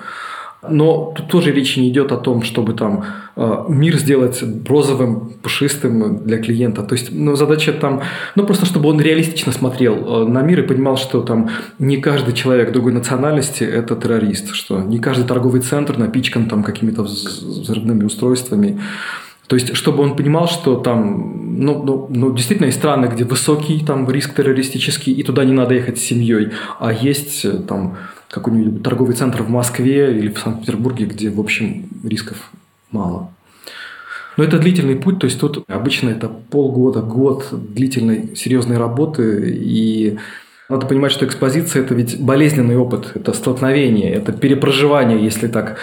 но 0.69 1.13
тут 1.15 1.28
тоже 1.28 1.52
речь 1.52 1.78
не 1.78 1.89
идет 1.89 2.12
о 2.12 2.17
том, 2.17 2.43
чтобы 2.43 2.73
там 2.73 3.06
э, 3.36 3.65
мир 3.67 3.97
сделать 3.97 4.43
розовым, 4.67 5.34
пушистым 5.41 6.23
для 6.26 6.38
клиента. 6.38 6.84
То 6.84 6.95
есть 6.95 7.10
ну, 7.12 7.36
задача 7.36 7.73
там, 7.73 8.02
ну 8.36 8.45
просто 8.45 8.65
чтобы 8.65 8.89
он 8.89 9.02
реалистично 9.02 9.52
смотрел 9.52 9.95
э, 9.95 10.28
на 10.28 10.41
мир 10.41 10.60
и 10.60 10.67
понимал, 10.67 10.97
что 10.97 11.21
там 11.21 11.49
не 11.80 11.97
каждый 11.97 12.34
человек 12.34 12.71
другой 12.71 12.93
национальности– 12.93 13.63
это 13.63 13.95
террорист, 13.95 14.54
что 14.54 14.82
не 14.82 14.99
каждый 14.99 15.26
торговый 15.26 15.62
центр 15.62 15.97
напичкан 15.97 16.47
там 16.47 16.63
какими-то 16.63 17.04
взрывными 17.04 18.04
устройствами. 18.04 18.80
То 19.47 19.58
есть, 19.58 19.76
чтобы 19.76 20.04
он 20.04 20.15
понимал, 20.15 20.47
что 20.47 20.78
там, 20.78 21.60
ну, 21.60 21.84
ну, 21.84 22.08
ну, 22.10 22.34
действительно 22.34 22.67
есть 22.67 22.80
страны, 22.80 23.08
где 23.08 23.26
высокий 23.26 23.84
там 23.86 24.10
риск 24.10 24.34
террористический, 24.34 25.13
и 25.13 25.23
туда 25.23 25.43
не 25.43 25.52
надо 25.52 25.76
ехать 25.76 25.99
с 25.99 26.02
семьей, 26.02 26.52
а 26.80 26.93
есть 26.93 27.43
э, 27.45 27.52
там 27.58 27.97
какой-нибудь 28.33 28.81
торговый 28.81 29.15
центр 29.15 29.43
в 29.43 29.49
Москве 29.49 30.17
или 30.17 30.29
в 30.29 30.39
Санкт-Петербурге, 30.39 31.05
где, 31.05 31.29
в 31.29 31.39
общем, 31.39 31.87
рисков 32.03 32.49
мало. 32.89 33.29
Но 34.37 34.43
это 34.43 34.57
длительный 34.57 34.95
путь, 34.95 35.19
то 35.19 35.25
есть 35.25 35.39
тут 35.39 35.63
обычно 35.67 36.09
это 36.09 36.27
полгода, 36.27 37.01
год 37.01 37.47
длительной 37.51 38.35
серьезной 38.35 38.77
работы, 38.77 39.55
и 39.55 40.17
надо 40.67 40.87
понимать, 40.87 41.11
что 41.11 41.27
экспозиция– 41.27 41.81
это 41.83 41.93
ведь 41.93 42.19
болезненный 42.19 42.75
опыт, 42.75 43.11
это 43.13 43.33
столкновение, 43.33 44.11
это 44.11 44.31
перепроживание, 44.31 45.23
если 45.23 45.47
так 45.47 45.77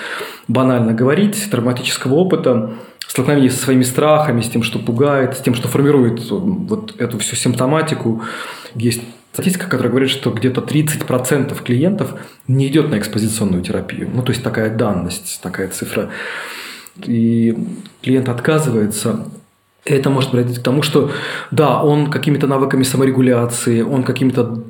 банально 0.48 0.92
говорить, 0.92 1.48
травматического 1.52 2.14
опыта, 2.14 2.72
столкновение 3.06 3.50
со 3.50 3.62
своими 3.62 3.84
страхами, 3.84 4.40
с 4.40 4.48
тем, 4.48 4.64
что 4.64 4.80
пугает, 4.80 5.36
с 5.36 5.40
тем, 5.40 5.54
что 5.54 5.68
формирует 5.68 6.28
вот 6.28 6.96
эту 6.98 7.18
всю 7.18 7.36
симптоматику. 7.36 8.22
Есть 8.74 9.02
Статистика, 9.33 9.69
которая 9.69 9.90
говорит, 9.90 10.11
что 10.11 10.31
где-то 10.31 10.61
30% 10.61 11.62
клиентов 11.62 12.14
не 12.49 12.66
идет 12.66 12.90
на 12.90 12.99
экспозиционную 12.99 13.62
терапию. 13.62 14.11
Ну, 14.12 14.23
то 14.23 14.33
есть 14.33 14.43
такая 14.43 14.75
данность, 14.75 15.40
такая 15.43 15.69
цифра. 15.69 16.11
И 17.05 17.57
клиент 18.03 18.29
отказывается. 18.29 19.27
Это 19.85 20.11
может 20.11 20.33
приводить 20.33 20.59
к 20.59 20.62
тому, 20.62 20.83
что 20.83 21.11
да, 21.51 21.83
он 21.83 22.11
какими-то 22.11 22.47
навыками 22.47 22.83
саморегуляции, 22.83 23.83
он 23.83 24.03
какими-то 24.03 24.64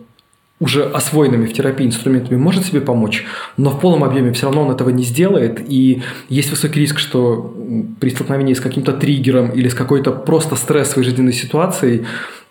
уже 0.61 0.85
освоенными 0.85 1.46
в 1.46 1.55
терапии 1.55 1.87
инструментами 1.87 2.37
может 2.37 2.66
себе 2.66 2.83
помочь, 2.83 3.25
но 3.57 3.70
в 3.70 3.81
полном 3.81 4.05
объеме 4.05 4.33
все 4.33 4.46
равно 4.46 4.66
он 4.66 4.70
этого 4.70 4.90
не 4.90 5.03
сделает, 5.03 5.59
и 5.66 6.03
есть 6.29 6.51
высокий 6.51 6.81
риск, 6.81 6.99
что 6.99 7.57
при 7.99 8.11
столкновении 8.11 8.53
с 8.53 8.61
каким-то 8.61 8.92
триггером 8.92 9.51
или 9.51 9.68
с 9.68 9.75
какой-то 9.75 10.12
просто 10.12 10.57
стрессовой 10.57 11.05
жизненной 11.05 11.33
ситуацией 11.33 12.05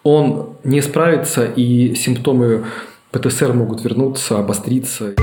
он 0.09 0.57
не 0.63 0.81
справится, 0.81 1.45
и 1.45 1.93
симптомы 1.95 2.65
ПТСР 3.11 3.53
могут 3.53 3.83
вернуться, 3.83 4.39
обостриться. 4.39 5.13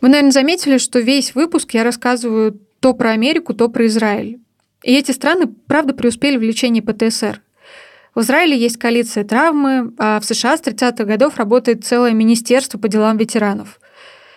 Вы, 0.00 0.08
наверное, 0.08 0.32
заметили, 0.32 0.78
что 0.78 0.98
весь 0.98 1.34
выпуск 1.34 1.74
я 1.74 1.84
рассказываю 1.84 2.58
то 2.80 2.94
про 2.94 3.10
Америку, 3.10 3.54
то 3.54 3.68
про 3.68 3.86
Израиль. 3.86 4.40
И 4.82 4.92
эти 4.92 5.12
страны, 5.12 5.46
правда, 5.68 5.94
преуспели 5.94 6.36
в 6.36 6.42
лечении 6.42 6.80
ПТСР. 6.80 7.40
В 8.14 8.20
Израиле 8.20 8.58
есть 8.58 8.78
коалиция 8.78 9.22
травмы, 9.22 9.92
а 9.98 10.18
в 10.18 10.24
США 10.24 10.56
с 10.56 10.60
30-х 10.60 11.04
годов 11.04 11.36
работает 11.36 11.84
целое 11.84 12.12
министерство 12.12 12.78
по 12.78 12.88
делам 12.88 13.16
ветеранов. 13.16 13.78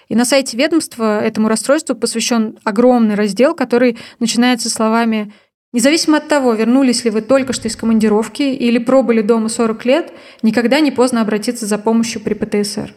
И 0.07 0.15
на 0.15 0.23
сайте 0.23 0.55
ведомства 0.55 1.19
этому 1.19 1.47
расстройству 1.47 1.95
посвящен 1.95 2.59
огромный 2.63 3.15
раздел, 3.15 3.55
который 3.55 3.97
начинается 4.19 4.69
словами 4.69 5.33
Независимо 5.75 6.19
от 6.19 6.29
того, 6.29 6.53
вернулись 6.53 7.03
ли 7.03 7.11
вы 7.11 7.19
только 7.19 7.51
что 7.51 7.67
из 7.67 7.75
командировки 7.75 8.43
или 8.43 8.77
пробыли 8.77 9.21
дома 9.21 9.49
40 9.49 9.83
лет, 9.83 10.13
никогда 10.41 10.79
не 10.79 10.89
поздно 10.89 11.19
обратиться 11.19 11.65
за 11.65 11.77
помощью 11.77 12.21
при 12.21 12.33
ПТСР. 12.33 12.95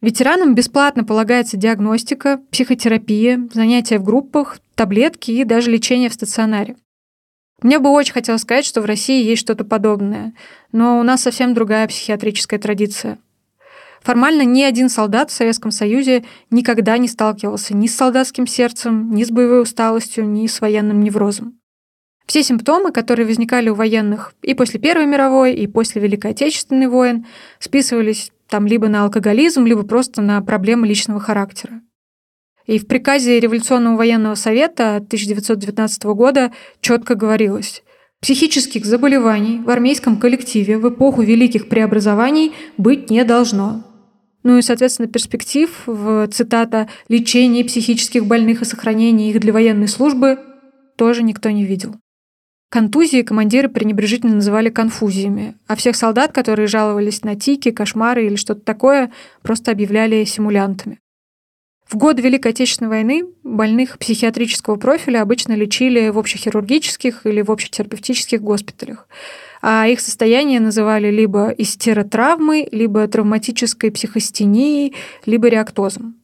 Ветеранам 0.00 0.56
бесплатно 0.56 1.04
полагается 1.04 1.56
диагностика, 1.56 2.40
психотерапия, 2.50 3.48
занятия 3.54 4.00
в 4.00 4.02
группах, 4.02 4.58
таблетки 4.74 5.30
и 5.30 5.44
даже 5.44 5.70
лечение 5.70 6.10
в 6.10 6.14
стационаре. 6.14 6.74
Мне 7.62 7.78
бы 7.78 7.90
очень 7.90 8.14
хотелось 8.14 8.42
сказать, 8.42 8.64
что 8.64 8.80
в 8.80 8.86
России 8.86 9.22
есть 9.22 9.40
что-то 9.40 9.64
подобное, 9.64 10.32
но 10.72 10.98
у 10.98 11.04
нас 11.04 11.22
совсем 11.22 11.54
другая 11.54 11.86
психиатрическая 11.86 12.58
традиция. 12.58 13.18
Формально 14.00 14.42
ни 14.42 14.62
один 14.62 14.88
солдат 14.88 15.30
в 15.30 15.34
Советском 15.34 15.70
Союзе 15.70 16.24
никогда 16.50 16.98
не 16.98 17.06
сталкивался 17.06 17.76
ни 17.76 17.86
с 17.86 17.94
солдатским 17.94 18.48
сердцем, 18.48 19.12
ни 19.12 19.22
с 19.22 19.30
боевой 19.30 19.62
усталостью, 19.62 20.28
ни 20.28 20.48
с 20.48 20.60
военным 20.60 21.00
неврозом. 21.00 21.59
Все 22.30 22.44
симптомы, 22.44 22.92
которые 22.92 23.26
возникали 23.26 23.70
у 23.70 23.74
военных 23.74 24.34
и 24.42 24.54
после 24.54 24.78
Первой 24.78 25.04
мировой, 25.04 25.52
и 25.52 25.66
после 25.66 26.00
Великой 26.00 26.30
Отечественной 26.30 26.86
войн, 26.86 27.26
списывались 27.58 28.30
там 28.48 28.68
либо 28.68 28.86
на 28.86 29.02
алкоголизм, 29.02 29.66
либо 29.66 29.82
просто 29.82 30.22
на 30.22 30.40
проблемы 30.40 30.86
личного 30.86 31.18
характера. 31.18 31.80
И 32.66 32.78
в 32.78 32.86
приказе 32.86 33.40
Революционного 33.40 33.96
военного 33.96 34.36
совета 34.36 34.98
1919 34.98 36.04
года 36.04 36.52
четко 36.80 37.16
говорилось, 37.16 37.82
психических 38.20 38.84
заболеваний 38.84 39.58
в 39.58 39.68
армейском 39.68 40.16
коллективе 40.16 40.78
в 40.78 40.88
эпоху 40.88 41.22
великих 41.22 41.68
преобразований 41.68 42.52
быть 42.76 43.10
не 43.10 43.24
должно. 43.24 43.82
Ну 44.44 44.56
и, 44.56 44.62
соответственно, 44.62 45.08
перспектив 45.08 45.68
в, 45.84 46.28
цитата, 46.28 46.88
«лечении 47.08 47.64
психических 47.64 48.24
больных 48.24 48.62
и 48.62 48.66
сохранении 48.66 49.30
их 49.30 49.40
для 49.40 49.52
военной 49.52 49.88
службы» 49.88 50.38
тоже 50.96 51.24
никто 51.24 51.50
не 51.50 51.64
видел. 51.64 51.96
Контузии 52.70 53.22
командиры 53.22 53.68
пренебрежительно 53.68 54.36
называли 54.36 54.68
конфузиями, 54.68 55.56
а 55.66 55.74
всех 55.74 55.96
солдат, 55.96 56.30
которые 56.30 56.68
жаловались 56.68 57.24
на 57.24 57.34
тики, 57.34 57.72
кошмары 57.72 58.26
или 58.26 58.36
что-то 58.36 58.60
такое, 58.60 59.10
просто 59.42 59.72
объявляли 59.72 60.22
симулянтами. 60.22 61.00
В 61.88 61.96
годы 61.96 62.22
Великой 62.22 62.52
Отечественной 62.52 62.88
войны 62.88 63.24
больных 63.42 63.98
психиатрического 63.98 64.76
профиля 64.76 65.22
обычно 65.22 65.54
лечили 65.54 66.10
в 66.10 66.18
общехирургических 66.20 67.26
или 67.26 67.42
в 67.42 67.50
общетерапевтических 67.50 68.40
госпиталях, 68.40 69.08
а 69.62 69.88
их 69.88 69.98
состояние 70.00 70.60
называли 70.60 71.10
либо 71.10 71.48
истеротравмой, 71.48 72.68
либо 72.70 73.08
травматической 73.08 73.90
психостенией, 73.90 74.94
либо 75.26 75.48
реактозом. 75.48 76.19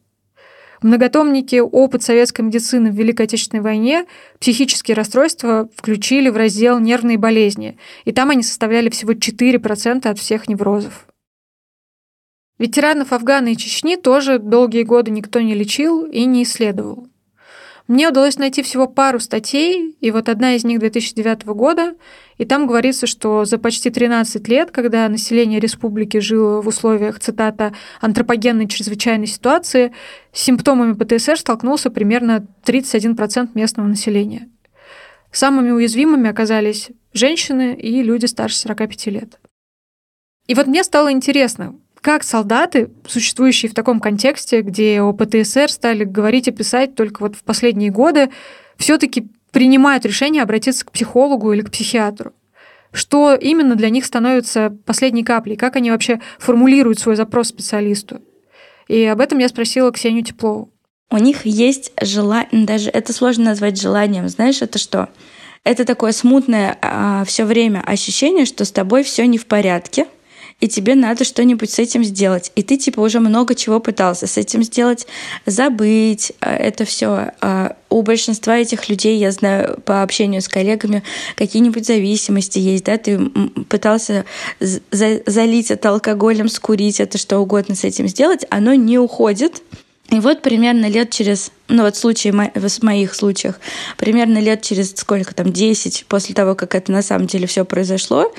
В 0.81 0.85
многотомнике 0.85 1.63
«Опыт 1.63 2.03
советской 2.03 2.41
медицины 2.41 2.91
в 2.91 2.95
Великой 2.95 3.25
Отечественной 3.25 3.63
войне» 3.63 4.05
психические 4.39 4.95
расстройства 4.95 5.69
включили 5.75 6.29
в 6.29 6.37
раздел 6.37 6.79
«Нервные 6.79 7.17
болезни», 7.17 7.77
и 8.05 8.11
там 8.11 8.29
они 8.29 8.43
составляли 8.43 8.89
всего 8.89 9.13
4% 9.13 10.07
от 10.07 10.19
всех 10.19 10.47
неврозов. 10.47 11.07
Ветеранов 12.59 13.11
Афгана 13.13 13.49
и 13.49 13.57
Чечни 13.57 13.95
тоже 13.95 14.39
долгие 14.39 14.83
годы 14.83 15.11
никто 15.11 15.41
не 15.41 15.53
лечил 15.53 16.05
и 16.05 16.25
не 16.25 16.43
исследовал. 16.43 17.07
Мне 17.87 18.09
удалось 18.09 18.37
найти 18.37 18.63
всего 18.63 18.85
пару 18.85 19.19
статей, 19.21 19.95
и 20.01 20.11
вот 20.11 20.27
одна 20.27 20.55
из 20.55 20.65
них 20.65 20.79
2009 20.79 21.45
года, 21.45 21.95
и 22.37 22.43
там 22.43 22.67
говорится, 22.67 23.07
что 23.07 23.45
за 23.45 23.57
почти 23.57 23.89
13 23.89 24.45
лет, 24.49 24.71
когда 24.71 25.07
население 25.07 25.61
республики 25.61 26.17
жило 26.17 26.61
в 26.61 26.67
условиях, 26.67 27.19
цитата, 27.19 27.73
антропогенной 28.01 28.67
чрезвычайной 28.67 29.27
ситуации, 29.27 29.93
с 30.33 30.41
симптомами 30.41 30.93
ПТСР 30.93 31.39
столкнулся 31.39 31.89
примерно 31.89 32.45
31% 32.65 33.51
местного 33.53 33.87
населения. 33.87 34.49
Самыми 35.31 35.71
уязвимыми 35.71 36.29
оказались 36.29 36.89
женщины 37.13 37.73
и 37.73 38.03
люди 38.03 38.25
старше 38.25 38.57
45 38.57 39.07
лет. 39.07 39.39
И 40.47 40.55
вот 40.55 40.67
мне 40.67 40.83
стало 40.83 41.11
интересно, 41.11 41.79
как 42.07 42.23
солдаты, 42.23 42.89
существующие 43.05 43.69
в 43.69 43.73
таком 43.73 43.99
контексте, 43.99 44.61
где 44.61 45.01
о 45.01 45.11
ПТСР 45.11 45.69
стали 45.69 46.05
говорить 46.05 46.47
и 46.47 46.51
писать 46.51 46.95
только 46.95 47.19
вот 47.19 47.35
в 47.35 47.43
последние 47.43 47.91
годы, 47.91 48.29
все-таки 48.77 49.27
принимают 49.51 50.05
решение 50.05 50.41
обратиться 50.41 50.85
к 50.85 50.93
психологу 50.93 51.51
или 51.51 51.63
к 51.63 51.69
психиатру. 51.69 52.31
Что 52.93 53.35
именно 53.35 53.75
для 53.75 53.89
них 53.89 54.05
становится 54.05 54.73
последней 54.85 55.25
каплей? 55.25 55.57
Как 55.57 55.75
они 55.75 55.91
вообще 55.91 56.21
формулируют 56.39 56.97
свой 56.97 57.17
запрос 57.17 57.49
специалисту? 57.49 58.21
И 58.87 59.03
об 59.03 59.19
этом 59.19 59.39
я 59.39 59.49
спросила 59.49 59.91
Ксению 59.91 60.23
Теплову. 60.23 60.71
У 61.11 61.17
них 61.17 61.45
есть 61.45 61.91
желание, 62.01 62.65
даже 62.65 62.89
это 62.89 63.11
сложно 63.11 63.43
назвать 63.43 63.81
желанием, 63.81 64.29
знаешь, 64.29 64.61
это 64.61 64.79
что? 64.79 65.09
Это 65.65 65.83
такое 65.83 66.13
смутное 66.13 66.77
а, 66.81 67.25
все 67.25 67.43
время 67.43 67.81
ощущение, 67.85 68.45
что 68.45 68.63
с 68.63 68.71
тобой 68.71 69.03
все 69.03 69.27
не 69.27 69.37
в 69.37 69.45
порядке, 69.45 70.07
и 70.59 70.67
тебе 70.67 70.95
надо 70.95 71.23
что-нибудь 71.23 71.69
с 71.69 71.77
этим 71.77 72.03
сделать. 72.03 72.51
И 72.55 72.63
ты 72.63 72.77
типа 72.77 72.99
уже 73.01 73.19
много 73.19 73.53
чего 73.53 73.79
пытался 73.79 74.25
с 74.25 74.37
этим 74.37 74.63
сделать, 74.63 75.05
забыть 75.45 76.31
а, 76.39 76.55
это 76.55 76.83
все. 76.85 77.31
А, 77.41 77.75
у 77.89 78.01
большинства 78.01 78.57
этих 78.57 78.89
людей, 78.89 79.17
я 79.17 79.31
знаю 79.31 79.79
по 79.85 80.01
общению 80.01 80.41
с 80.41 80.47
коллегами, 80.47 81.03
какие-нибудь 81.35 81.85
зависимости 81.85 82.59
есть, 82.59 82.85
да, 82.85 82.97
ты 82.97 83.19
пытался 83.69 84.25
залить 84.59 85.71
это 85.71 85.89
алкоголем, 85.89 86.49
скурить 86.49 86.99
это, 86.99 87.17
что 87.17 87.37
угодно 87.37 87.75
с 87.75 87.83
этим 87.83 88.07
сделать, 88.07 88.45
оно 88.49 88.73
не 88.73 88.97
уходит, 88.97 89.61
и 90.09 90.21
вот 90.21 90.41
примерно 90.41 90.87
лет 90.87 91.09
через, 91.09 91.51
ну 91.67 91.83
вот 91.83 91.97
в 91.97 91.99
случае, 91.99 92.31
в 92.31 92.83
моих 92.83 93.13
случаях, 93.13 93.59
примерно 93.97 94.37
лет 94.37 94.61
через 94.61 94.91
сколько 94.95 95.35
там, 95.35 95.51
10 95.51 96.05
после 96.07 96.33
того, 96.33 96.55
как 96.55 96.75
это 96.75 96.93
на 96.93 97.01
самом 97.01 97.27
деле 97.27 97.45
все 97.45 97.65
произошло, 97.65 98.33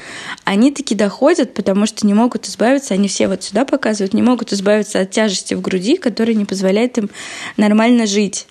они 0.45 0.73
таки 0.73 0.95
доходят, 0.95 1.53
потому 1.53 1.85
что 1.85 2.07
не 2.07 2.15
могут 2.15 2.47
избавиться, 2.49 2.95
они 2.95 3.07
все 3.09 3.29
вот 3.29 3.43
сюда 3.43 3.67
показывают, 3.67 4.15
не 4.15 4.23
могут 4.23 4.51
избавиться 4.55 5.01
от 5.01 5.11
тяжести 5.11 5.53
в 5.53 5.61
груди, 5.61 5.99
которая 5.99 6.35
не 6.35 6.47
позволяет 6.47 6.97
им 6.97 7.11
нормально 7.59 8.07
жить. 8.07 8.47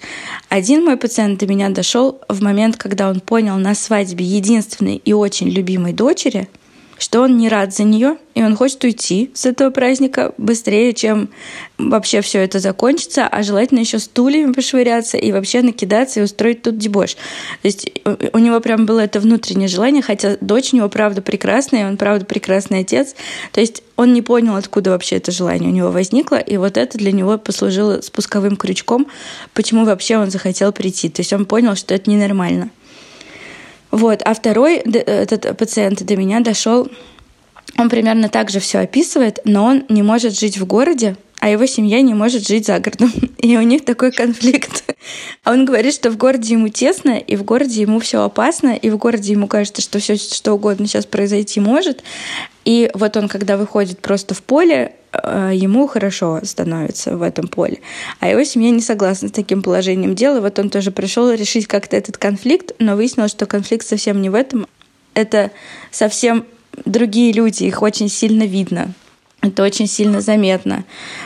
Один 0.49 0.85
мой 0.85 0.97
пациент 0.97 1.39
до 1.39 1.47
меня 1.47 1.69
дошел 1.69 2.21
в 2.29 2.43
момент, 2.43 2.77
когда 2.77 3.09
он 3.09 3.19
понял 3.19 3.57
на 3.57 3.73
свадьбе 3.73 4.25
единственной 4.25 4.97
и 4.97 5.13
очень 5.13 5.49
любимой 5.49 5.93
дочери– 5.93 6.47
что 6.99 7.21
он 7.21 7.37
не 7.37 7.49
рад 7.49 7.73
за 7.73 7.83
нее, 7.83 8.17
и 8.33 8.43
он 8.43 8.55
хочет 8.55 8.83
уйти 8.83 9.31
с 9.33 9.45
этого 9.45 9.69
праздника 9.69 10.33
быстрее, 10.37 10.93
чем 10.93 11.29
вообще 11.77 12.21
все 12.21 12.39
это 12.43 12.59
закончится, 12.59 13.27
а 13.27 13.43
желательно 13.43 13.79
еще 13.79 13.99
стульями 13.99 14.53
пошвыряться 14.53 15.17
и 15.17 15.31
вообще 15.31 15.61
накидаться 15.61 16.19
и 16.19 16.23
устроить 16.23 16.61
тут 16.61 16.77
дебош. 16.77 17.15
То 17.15 17.65
есть 17.67 17.91
у 18.05 18.37
него 18.37 18.59
прям 18.59 18.85
было 18.85 18.99
это 18.99 19.19
внутреннее 19.19 19.67
желание, 19.67 20.01
хотя 20.01 20.37
дочь 20.41 20.73
у 20.73 20.77
него 20.77 20.89
правда 20.89 21.21
прекрасная, 21.21 21.81
и 21.81 21.85
он 21.85 21.97
правда 21.97 22.25
прекрасный 22.25 22.79
отец. 22.79 23.15
То 23.51 23.61
есть 23.61 23.83
он 23.95 24.13
не 24.13 24.21
понял, 24.21 24.55
откуда 24.55 24.91
вообще 24.91 25.17
это 25.17 25.31
желание 25.31 25.69
у 25.69 25.73
него 25.73 25.91
возникло, 25.91 26.35
и 26.35 26.57
вот 26.57 26.77
это 26.77 26.97
для 26.97 27.11
него 27.11 27.37
послужило 27.37 28.01
спусковым 28.01 28.55
крючком, 28.55 29.07
почему 29.53 29.85
вообще 29.85 30.17
он 30.17 30.29
захотел 30.29 30.71
прийти. 30.71 31.09
То 31.09 31.21
есть 31.21 31.33
он 31.33 31.45
понял, 31.45 31.75
что 31.75 31.95
это 31.95 32.09
ненормально. 32.09 32.69
Вот. 33.91 34.21
А 34.25 34.33
второй 34.33 34.77
этот 34.77 35.57
пациент 35.57 36.03
до 36.03 36.15
меня 36.15 36.39
дошел 36.39 36.89
он 37.77 37.89
примерно 37.89 38.29
так 38.29 38.49
же 38.49 38.59
все 38.59 38.79
описывает, 38.79 39.39
но 39.43 39.65
он 39.65 39.85
не 39.89 40.01
может 40.01 40.37
жить 40.37 40.57
в 40.57 40.65
городе, 40.65 41.15
а 41.39 41.49
его 41.49 41.65
семья 41.65 42.01
не 42.01 42.13
может 42.13 42.47
жить 42.47 42.65
за 42.65 42.79
городом. 42.79 43.11
И 43.37 43.57
у 43.57 43.61
них 43.61 43.85
такой 43.85 44.11
конфликт. 44.11 44.83
А 45.43 45.51
он 45.51 45.65
говорит, 45.65 45.93
что 45.93 46.09
в 46.09 46.17
городе 46.17 46.53
ему 46.53 46.69
тесно, 46.69 47.17
и 47.17 47.35
в 47.35 47.43
городе 47.43 47.81
ему 47.81 47.99
все 47.99 48.23
опасно, 48.23 48.75
и 48.75 48.89
в 48.89 48.97
городе 48.97 49.31
ему 49.33 49.47
кажется, 49.47 49.81
что 49.81 49.99
все 49.99 50.15
что 50.15 50.53
угодно 50.53 50.87
сейчас 50.87 51.05
произойти 51.05 51.59
может. 51.59 52.03
И 52.65 52.89
вот 52.93 53.15
он, 53.15 53.29
когда 53.29 53.55
выходит 53.55 53.99
просто 53.99 54.33
в 54.33 54.41
поле, 54.41 54.93
э, 55.13 55.51
ему 55.53 55.87
хорошо 55.87 56.41
становится 56.43 57.15
в 57.15 57.21
этом 57.21 57.47
поле. 57.47 57.79
А 58.19 58.27
его 58.27 58.43
семья 58.43 58.71
не 58.71 58.81
согласна 58.81 59.29
с 59.29 59.31
таким 59.31 59.61
положением 59.61 60.15
дела. 60.15 60.41
Вот 60.41 60.57
он 60.59 60.69
тоже 60.69 60.91
пришел 60.91 61.31
решить 61.31 61.67
как-то 61.67 61.95
этот 61.95 62.17
конфликт, 62.17 62.73
но 62.79 62.95
выяснилось, 62.95 63.31
что 63.31 63.45
конфликт 63.45 63.85
совсем 63.85 64.21
не 64.21 64.29
в 64.29 64.35
этом. 64.35 64.67
Это 65.13 65.51
совсем 65.91 66.45
другие 66.85 67.31
люди, 67.31 67.63
их 67.63 67.81
очень 67.81 68.09
сильно 68.09 68.43
видно. 68.43 68.93
Это 69.47 69.63
очень 69.63 69.87
сильно 69.87 70.19
заметно, 70.19 70.83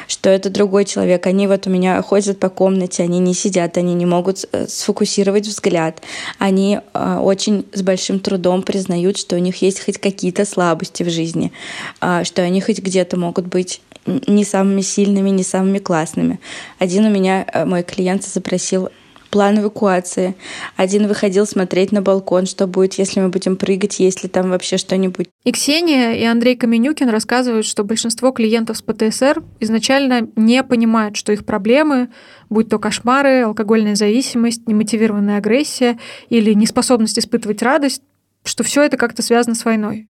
что 0.08 0.30
это 0.30 0.50
другой 0.50 0.86
человек. 0.86 1.26
Они 1.26 1.48
вот 1.48 1.66
у 1.66 1.70
меня 1.70 2.02
ходят 2.02 2.40
по 2.40 2.50
комнате, 2.50 3.02
они 3.04 3.20
не 3.20 3.34
сидят, 3.34 3.78
они 3.78 3.96
не 3.96 4.06
могут 4.06 4.46
э, 4.52 4.68
сфокусировать 4.68 5.48
взгляд. 5.48 6.02
Они 6.38 6.80
э, 6.94 7.18
очень 7.20 7.66
с 7.74 7.82
большим 7.82 8.20
трудом 8.20 8.62
признают, 8.62 9.18
что 9.18 9.36
у 9.36 9.40
них 9.40 9.62
есть 9.64 9.84
хоть 9.84 9.98
какие-то 9.98 10.46
слабости 10.46 11.02
в 11.02 11.10
жизни, 11.10 11.52
э, 12.00 12.24
что 12.24 12.44
они 12.44 12.62
хоть 12.62 12.80
где-то 12.80 13.18
могут 13.18 13.48
быть 13.48 13.82
не 14.06 14.44
самыми 14.44 14.82
сильными, 14.82 15.30
не 15.30 15.44
самыми 15.44 15.80
классными. 15.80 16.40
Один 16.80 17.06
у 17.06 17.10
меня, 17.10 17.46
э, 17.52 17.66
мой 17.66 17.82
клиент, 17.82 18.24
запросил 18.24 18.90
план 19.32 19.60
эвакуации. 19.60 20.36
Один 20.76 21.08
выходил 21.08 21.48
смотреть 21.48 21.92
на 21.92 22.02
балкон, 22.02 22.46
что 22.46 22.68
будет, 22.68 22.96
если 22.96 23.22
мы 23.22 23.30
будем 23.30 23.56
прыгать, 23.56 24.00
есть 24.00 24.22
ли 24.22 24.30
там 24.30 24.52
вообще 24.52 24.78
что-нибудь. 24.78 25.28
И 25.44 25.52
Ксения, 25.52 26.12
и 26.12 26.24
Андрей 26.24 26.56
Каменюкин 26.56 27.10
рассказывают, 27.10 27.66
что 27.66 27.84
большинство 27.84 28.32
клиентов 28.32 28.78
с 28.78 28.82
ПТСР 28.82 29.44
изначально 29.60 30.28
не 30.36 30.62
понимают, 30.64 31.16
что 31.16 31.32
их 31.32 31.46
проблемы, 31.46 32.10
будь 32.50 32.70
то 32.70 32.78
кошмары, 32.78 33.42
алкогольная 33.42 33.96
зависимость, 33.96 34.68
немотивированная 34.68 35.38
агрессия 35.38 35.98
или 36.30 36.54
неспособность 36.54 37.18
испытывать 37.18 37.64
радость, 37.64 38.04
что 38.44 38.64
все 38.64 38.84
это 38.84 38.98
как-то 38.98 39.22
связано 39.22 39.56
с 39.56 39.66
войной. 39.66 40.08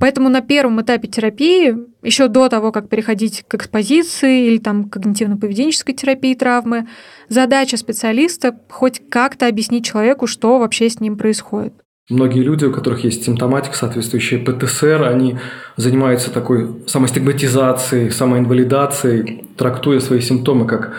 Поэтому 0.00 0.30
на 0.30 0.40
первом 0.40 0.80
этапе 0.80 1.08
терапии, 1.08 1.76
еще 2.02 2.28
до 2.28 2.48
того, 2.48 2.72
как 2.72 2.88
переходить 2.88 3.44
к 3.46 3.54
экспозиции 3.54 4.46
или 4.46 4.56
там 4.56 4.88
когнитивно-поведенческой 4.90 5.92
терапии 5.92 6.34
травмы, 6.34 6.88
задача 7.28 7.76
специалиста 7.76 8.58
хоть 8.70 9.02
как-то 9.10 9.46
объяснить 9.46 9.84
человеку, 9.84 10.26
что 10.26 10.58
вообще 10.58 10.88
с 10.88 11.00
ним 11.00 11.18
происходит. 11.18 11.74
Многие 12.08 12.40
люди, 12.40 12.64
у 12.64 12.72
которых 12.72 13.04
есть 13.04 13.24
симптоматика, 13.24 13.76
соответствующая 13.76 14.38
ПТСР, 14.38 15.02
они 15.02 15.38
занимаются 15.76 16.32
такой 16.32 16.82
самостигматизацией, 16.86 18.10
самоинвалидацией, 18.10 19.44
трактуя 19.58 20.00
свои 20.00 20.20
симптомы 20.20 20.66
как 20.66 20.94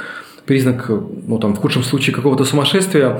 признак, 0.45 0.89
ну 0.89 1.39
там, 1.39 1.55
в 1.55 1.57
худшем 1.57 1.83
случае 1.83 2.15
какого-то 2.15 2.45
сумасшествия, 2.45 3.19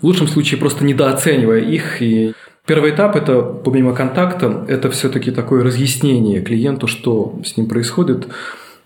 в 0.00 0.04
лучшем 0.04 0.26
случае 0.26 0.58
просто 0.58 0.84
недооценивая 0.84 1.60
их 1.60 2.00
и 2.00 2.32
Первый 2.68 2.90
этап– 2.90 3.16
это, 3.16 3.40
помимо 3.40 3.94
контакта, 3.94 4.66
это 4.68 4.90
все-таки 4.90 5.30
такое 5.30 5.64
разъяснение 5.64 6.42
клиенту, 6.42 6.86
что 6.86 7.40
с 7.42 7.56
ним 7.56 7.66
происходит 7.66 8.28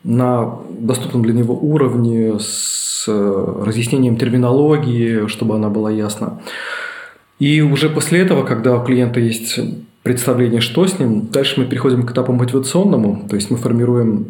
на 0.05 0.61
доступном 0.71 1.25
для 1.25 1.33
него 1.33 1.59
уровне, 1.61 2.39
с 2.39 3.07
э, 3.09 3.65
разъяснением 3.67 4.17
терминологии, 4.17 5.27
чтобы 5.27 5.57
она 5.57 5.69
была 5.69 5.91
ясна. 5.91 6.41
И 7.41 7.61
уже 7.61 7.89
после 7.89 8.21
этого, 8.21 8.45
когда 8.45 8.77
у 8.77 8.85
клиента 8.85 9.19
есть 9.19 9.59
представление, 10.05 10.61
что 10.61 10.87
с 10.87 11.01
ним, 11.01 11.27
дальше 11.33 11.59
мы 11.59 11.67
переходим 11.67 12.07
к 12.07 12.13
этапу 12.13 12.33
мотивационному, 12.33 13.27
то 13.29 13.35
есть 13.35 13.51
мы 13.51 13.57
формируем 13.57 14.29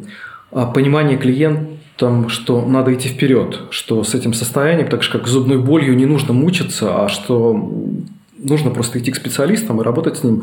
а, 0.51 0.65
понимание 0.65 1.19
клиентам, 1.19 2.31
что 2.31 2.65
надо 2.65 2.95
идти 2.95 3.11
вперед, 3.11 3.61
что 3.69 4.03
с 4.03 4.15
этим 4.15 4.33
состоянием, 4.33 4.89
так 4.89 5.03
же 5.03 5.13
как 5.13 5.29
с 5.29 5.31
зубной 5.31 5.59
болью, 5.59 5.95
не 5.95 6.07
нужно 6.07 6.33
мучиться, 6.33 7.05
а 7.05 7.11
что 7.11 7.71
нужно 8.43 8.71
просто 8.71 8.99
идти 8.99 9.11
к 9.11 9.17
специалистам 9.17 9.81
и 9.81 9.85
работать 9.85 10.19
с 10.19 10.25
ним. 10.25 10.43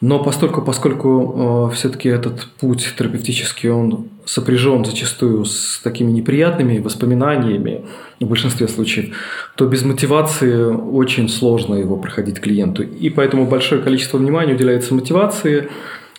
Но 0.00 0.22
поскольку, 0.22 0.62
поскольку 0.62 1.68
э, 1.70 1.74
все-таки 1.74 2.08
этот 2.08 2.46
путь 2.58 2.94
терапевтический, 2.96 3.68
он 3.68 4.08
сопряжен 4.24 4.84
зачастую 4.84 5.44
с 5.44 5.78
такими 5.82 6.10
неприятными 6.10 6.78
воспоминаниями, 6.78 7.84
в 8.18 8.26
большинстве 8.26 8.68
случаев, 8.68 9.14
то 9.56 9.66
без 9.66 9.82
мотивации 9.82 10.64
очень 10.64 11.28
сложно 11.28 11.74
его 11.74 11.96
проходить 11.96 12.40
клиенту. 12.40 12.82
И 12.82 13.10
поэтому 13.10 13.46
большое 13.46 13.82
количество 13.82 14.18
внимания 14.18 14.54
уделяется 14.54 14.94
мотивации. 14.94 15.68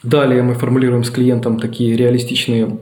Далее 0.03 0.43
мы 0.43 0.55
формулируем 0.55 1.03
с 1.03 1.09
клиентом 1.09 1.59
такие 1.59 1.95
реалистичные, 1.95 2.79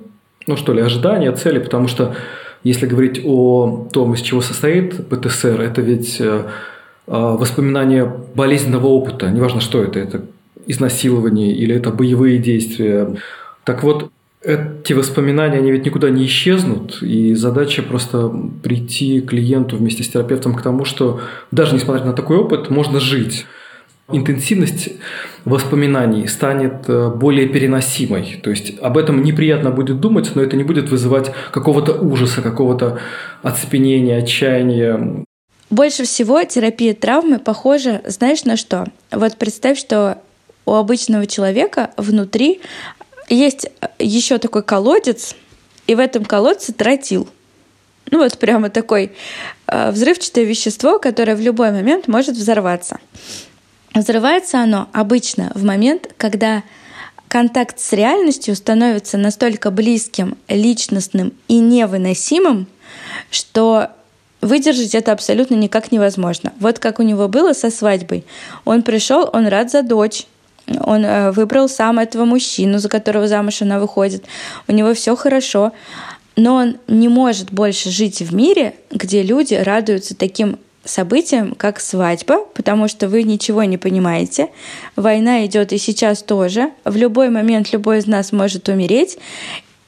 ну 0.47 0.57
что 0.57 0.73
ли, 0.73 0.81
ожидания, 0.81 1.31
цели, 1.31 1.59
потому 1.59 1.87
что 1.87 2.15
если 2.63 2.87
говорить 2.87 3.21
о 3.23 3.87
том, 3.91 4.13
из 4.13 4.21
чего 4.21 4.41
состоит 4.41 5.07
ПТСР, 5.09 5.61
это 5.61 5.81
ведь 5.81 6.17
э, 6.19 6.43
воспоминания 7.09 8.05
болезненного 8.35 8.87
опыта, 8.87 9.29
неважно 9.29 9.61
что 9.61 9.83
это, 9.83 9.99
это 9.99 10.25
изнасилование 10.67 11.53
или 11.53 11.75
это 11.75 11.89
боевые 11.91 12.37
действия. 12.37 13.15
Так 13.63 13.83
вот, 13.83 14.11
эти 14.41 14.93
воспоминания, 14.93 15.57
они 15.57 15.71
ведь 15.71 15.85
никуда 15.85 16.09
не 16.09 16.25
исчезнут, 16.25 17.01
и 17.01 17.33
задача 17.35 17.83
просто 17.83 18.31
прийти 18.63 19.19
клиенту 19.19 19.75
вместе 19.75 20.03
с 20.03 20.09
терапевтом 20.09 20.55
к 20.55 20.61
тому, 20.61 20.85
что 20.85 21.19
даже 21.51 21.75
несмотря 21.75 22.05
на 22.05 22.13
такой 22.13 22.37
опыт, 22.37 22.69
можно 22.69 22.99
жить. 22.99 23.45
Интенсивность 24.11 24.89
воспоминаний 25.45 26.27
станет 26.27 26.85
э, 26.87 27.11
более 27.13 27.47
переносимой. 27.47 28.39
То 28.41 28.49
есть 28.49 28.79
об 28.79 28.97
этом 28.97 29.21
неприятно 29.21 29.69
будет 29.69 29.99
думать, 29.99 30.31
но 30.33 30.41
это 30.41 30.57
не 30.57 30.63
будет 30.63 30.89
вызывать 30.89 31.31
какого-то 31.51 31.93
ужаса, 31.93 32.41
какого-то 32.41 32.97
оцепенения, 33.43 34.17
отчаяния. 34.17 35.25
Больше 35.69 36.03
всего 36.03 36.43
терапия 36.43 36.93
травмы 36.93 37.39
похожа, 37.39 38.01
знаешь, 38.05 38.43
на 38.43 38.57
что? 38.57 38.85
Вот 39.11 39.37
представь, 39.37 39.77
что 39.79 40.21
у 40.65 40.73
обычного 40.73 41.27
человека 41.27 41.91
внутри 41.97 42.61
есть 43.27 43.67
еще 43.99 44.37
такой 44.39 44.63
колодец, 44.63 45.35
и 45.87 45.95
в 45.95 45.99
этом 45.99 46.25
колодце 46.25 46.73
тротил. 46.73 47.29
Ну 48.11 48.19
вот 48.19 48.37
прямо 48.39 48.69
такое 48.69 49.11
э, 49.67 49.91
взрывчатое 49.91 50.43
вещество, 50.43 50.99
которое 50.99 51.35
в 51.35 51.41
любой 51.41 51.71
момент 51.71 52.07
может 52.07 52.35
взорваться. 52.35 52.99
Взрывается 53.93 54.59
оно 54.59 54.89
обычно 54.93 55.51
в 55.53 55.63
момент, 55.63 56.13
когда 56.17 56.63
контакт 57.27 57.79
с 57.79 57.93
реальностью 57.93 58.55
становится 58.55 59.17
настолько 59.17 59.69
близким, 59.69 60.37
личностным 60.47 61.33
и 61.47 61.59
невыносимым, 61.59 62.67
что 63.29 63.91
Выдержать 64.41 64.95
это 64.95 65.11
абсолютно 65.11 65.55
никак 65.55 65.91
невозможно. 65.91 66.53
Вот 66.59 66.79
как 66.79 66.99
у 66.99 67.03
него 67.03 67.27
было 67.27 67.53
со 67.53 67.69
свадьбой. 67.69 68.25
Он 68.65 68.83
пришел, 68.83 69.29
он 69.33 69.47
рад 69.47 69.69
за 69.69 69.83
дочь, 69.83 70.25
он 70.81 71.03
э, 71.03 71.31
выбрал 71.31 71.67
сам 71.67 71.99
этого 71.99 72.25
мужчину, 72.25 72.79
за 72.79 72.89
которого 72.89 73.27
замуж 73.27 73.61
она 73.61 73.79
выходит. 73.79 74.23
У 74.67 74.71
него 74.71 74.93
все 74.93 75.15
хорошо, 75.15 75.73
но 76.35 76.55
он 76.55 76.77
не 76.87 77.09
может 77.09 77.51
больше 77.51 77.89
жить 77.89 78.21
в 78.21 78.33
мире, 78.33 78.75
где 78.91 79.23
люди 79.23 79.55
радуются 79.55 80.15
таким 80.15 80.57
событиям, 80.85 81.53
как 81.55 81.79
свадьба, 81.79 82.45
потому 82.53 82.87
что 82.87 83.07
вы 83.07 83.23
ничего 83.23 83.63
не 83.63 83.77
понимаете. 83.77 84.49
Война 84.95 85.45
идет 85.45 85.73
и 85.73 85.77
сейчас 85.77 86.23
тоже. 86.23 86.71
В 86.85 86.95
любой 86.95 87.29
момент 87.29 87.71
любой 87.73 87.99
из 87.99 88.07
нас 88.07 88.31
может 88.31 88.69
умереть. 88.69 89.17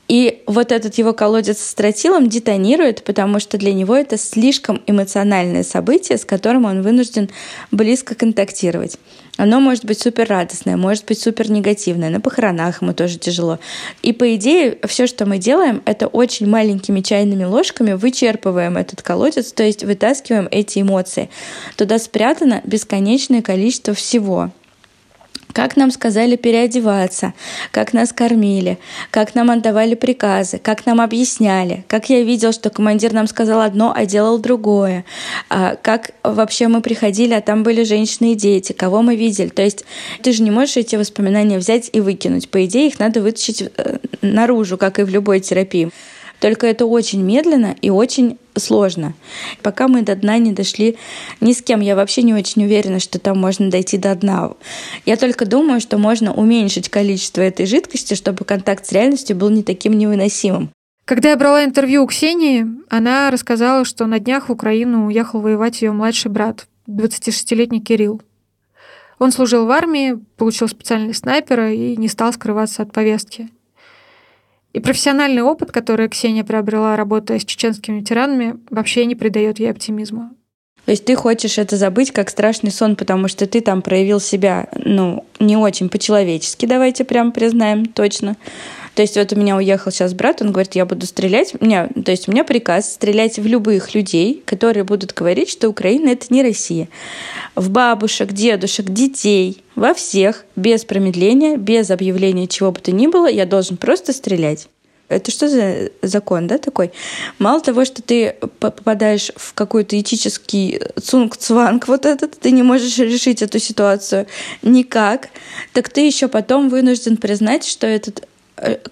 И 0.08 0.44
вот 0.46 0.72
этот 0.74 0.96
его 0.96 1.14
колодец 1.14 1.62
с 1.62 1.74
тротилом 1.74 2.28
детонирует, 2.28 3.04
потому 3.04 3.40
что 3.40 3.58
для 3.58 3.74
него 3.74 3.96
это 3.96 4.18
слишком 4.18 4.82
эмоциональное 4.86 5.64
событие, 5.64 6.18
с 6.18 6.26
которым 6.26 6.66
он 6.66 6.82
вынужден 6.82 7.30
близко 7.72 8.14
контактировать. 8.14 8.98
Оно 9.38 9.60
может 9.60 9.86
быть 9.86 10.00
супер 10.00 10.28
радостное, 10.28 10.76
может 10.76 11.06
быть 11.06 11.20
супер 11.20 11.50
негативное. 11.50 12.10
На 12.10 12.20
похоронах 12.20 12.82
ему 12.82 12.94
тоже 12.94 13.18
тяжело. 13.18 13.60
И 14.02 14.12
по 14.12 14.36
идее, 14.36 14.78
все, 14.86 15.08
что 15.08 15.26
мы 15.26 15.38
делаем, 15.38 15.82
это 15.86 16.08
очень 16.08 16.48
маленькими 16.48 17.00
чайными 17.00 17.46
ложками 17.46 17.94
вычерпываем 17.94 18.78
этот 18.78 19.02
колодец, 19.02 19.54
то 19.54 19.64
есть 19.64 19.84
вытаскиваем 19.84 20.47
эти 20.52 20.80
эмоции. 20.80 21.30
Туда 21.78 21.97
спрятано 21.97 22.62
бесконечное 22.66 23.41
количество 23.41 23.93
всего 23.93 24.52
как 25.54 25.78
нам 25.78 25.91
сказали 25.91 26.36
переодеваться, 26.36 27.34
как 27.72 27.93
нас 27.93 28.14
кормили, 28.14 28.78
как 29.10 29.36
нам 29.36 29.52
отдавали 29.52 29.95
приказы, 29.95 30.58
как 30.58 30.86
нам 30.86 31.02
объясняли, 31.02 31.84
как 31.88 32.10
я 32.10 32.24
видел, 32.24 32.52
что 32.52 32.70
командир 32.70 33.14
нам 33.14 33.28
сказал 33.28 33.62
одно, 33.62 33.93
а 33.95 34.06
делал 34.06 34.39
другое, 34.39 35.06
а 35.49 35.76
как 35.82 36.12
вообще 36.24 36.68
мы 36.68 36.82
приходили, 36.82 37.34
а 37.34 37.41
там 37.41 37.64
были 37.64 37.84
женщины 37.84 38.34
и 38.34 38.36
дети, 38.36 38.74
кого 38.74 39.02
мы 39.02 39.16
видели. 39.16 39.49
То 39.49 39.62
есть 39.62 39.86
ты 40.22 40.32
же 40.32 40.43
не 40.43 40.52
можешь 40.52 40.78
эти 40.78 40.95
воспоминания 40.95 41.58
взять 41.58 41.89
и 41.93 41.99
выкинуть. 41.99 42.49
По 42.49 42.66
идее, 42.66 42.88
их 42.88 42.99
надо 42.99 43.22
вытащить 43.22 43.62
э, 43.62 43.97
наружу, 44.22 44.78
как 44.78 44.99
и 44.99 45.04
в 45.04 45.10
любой 45.10 45.39
терапии. 45.39 45.91
Только 46.39 46.66
это 46.66 46.88
очень 46.88 47.22
медленно 47.22 47.76
и 47.82 47.91
очень 47.91 48.39
сложно. 48.62 49.14
Пока 49.62 49.88
мы 49.88 50.03
до 50.03 50.16
дна 50.16 50.38
не 50.38 50.53
дошли 50.53 50.97
ни 51.41 51.51
с 51.51 51.62
кем, 51.62 51.82
я 51.82 51.95
вообще 51.95 52.22
не 52.22 52.34
очень 52.34 52.64
уверена, 52.64 52.99
что 52.99 53.20
там 53.20 53.38
можно 53.38 53.70
дойти 53.70 53.97
до 53.97 54.16
дна. 54.16 54.51
Я 55.05 55.18
только 55.18 55.45
думаю, 55.45 55.82
что 55.82 55.97
можно 55.97 56.34
уменьшить 56.34 56.88
количество 56.89 57.41
этой 57.41 57.66
жидкости, 57.66 58.14
чтобы 58.14 58.45
контакт 58.45 58.86
с 58.86 58.91
реальностью 58.91 59.36
был 59.36 59.49
не 59.49 59.64
таким 59.64 59.97
невыносимым. 59.97 60.70
Когда 61.05 61.32
я 61.32 61.36
брала 61.36 61.66
интервью 61.66 62.03
у 62.03 62.07
Ксении, 62.07 62.66
она 62.89 63.32
рассказала, 63.32 63.84
что 63.84 64.05
на 64.05 64.20
днях 64.20 64.47
в 64.47 64.51
Украину 64.51 65.07
уехал 65.07 65.41
воевать 65.41 65.82
ее 65.82 65.91
младший 65.91 66.32
брат, 66.32 66.68
26-летний 66.88 67.82
Кирилл. 67.82 68.22
Он 69.20 69.32
служил 69.32 69.66
в 69.66 69.72
армии, 69.72 70.20
получил 70.38 70.68
специальный 70.68 71.14
снайпера 71.14 71.74
и 71.74 71.95
не 71.95 72.07
стал 72.07 72.34
скрываться 72.34 72.82
от 72.82 72.91
повестки. 72.91 73.49
И 74.74 74.80
профессиональный 74.80 75.41
опыт, 75.41 75.72
который 75.72 76.07
Ксения 76.07 76.43
приобрела, 76.43 76.95
работая 76.95 77.39
с 77.39 77.45
чеченскими 77.45 77.99
ветеранами, 77.99 78.57
вообще 78.69 79.05
не 79.05 79.15
придает 79.15 79.59
ей 79.59 79.69
оптимизма. 79.69 80.32
То 80.86 80.91
есть 80.91 81.05
ты 81.05 81.15
хочешь 81.15 81.57
это 81.57 81.78
забыть 81.78 82.11
как 82.11 82.30
страшный 82.30 82.72
сон, 82.72 82.95
потому 82.95 83.28
что 83.28 83.45
ты 83.45 83.61
там 83.61 83.82
проявил 83.82 84.19
себя, 84.19 84.67
ну, 84.84 85.26
не 85.39 85.55
очень 85.55 85.89
по-человечески, 85.89 86.65
давайте 86.65 87.03
прям 87.03 87.32
признаем 87.32 87.86
точно. 87.86 88.36
То 88.96 89.02
есть 89.02 89.16
вот 89.16 89.32
у 89.32 89.36
меня 89.38 89.56
уехал 89.56 89.92
сейчас 89.92 90.14
брат, 90.14 90.42
он 90.42 90.52
говорит, 90.52 90.76
я 90.76 90.86
буду 90.86 91.06
стрелять. 91.06 91.60
Меня, 91.62 91.88
то 92.04 92.12
есть 92.12 92.28
у 92.28 92.32
меня 92.32 92.44
приказ 92.44 92.94
стрелять 92.94 93.39
в 93.39 93.46
любых 93.46 93.96
людей, 93.96 94.44
которые 94.46 94.84
будут 94.84 95.14
говорить, 95.14 95.50
что 95.50 95.70
Украина— 95.70 96.10
это 96.12 96.28
не 96.30 96.44
Россия. 96.44 96.89
В 97.56 97.70
бабушек, 97.70 98.34
дедушек, 98.34 98.88
детей, 98.88 99.64
во 99.76 99.94
всех, 99.94 100.46
без 100.56 100.84
промедления, 100.84 101.58
без 101.58 101.89
объявления 101.89 102.48
чего 102.48 102.72
бы 102.72 102.82
то 102.82 102.92
ни 102.92 103.08
было, 103.08 103.28
я 103.28 103.46
должен 103.46 103.78
просто 103.78 104.12
стрелять. 104.12 104.68
Это 105.12 105.30
что 105.30 105.50
за 105.50 105.92
закон, 106.02 106.48
да, 106.48 106.58
такой? 106.58 106.92
Мало 107.38 107.60
того, 107.60 107.84
что 107.84 108.02
ты 108.02 108.36
попадаешь 108.60 109.32
в 109.36 109.54
какой-то 109.54 110.00
этический 110.00 110.80
цунг-цванг 111.02 111.88
вот 111.88 112.06
этот, 112.06 112.39
ты 112.39 112.52
не 112.52 112.64
можешь 112.64 112.98
решить 112.98 113.42
эту 113.42 113.60
ситуацию 113.60 114.28
никак, 114.62 115.28
так 115.74 115.89
ты 115.89 116.06
еще 116.06 116.30
потом 116.30 116.70
вынужден 116.70 117.18
признать, 117.18 117.66
что 117.66 117.88
этот 117.88 118.26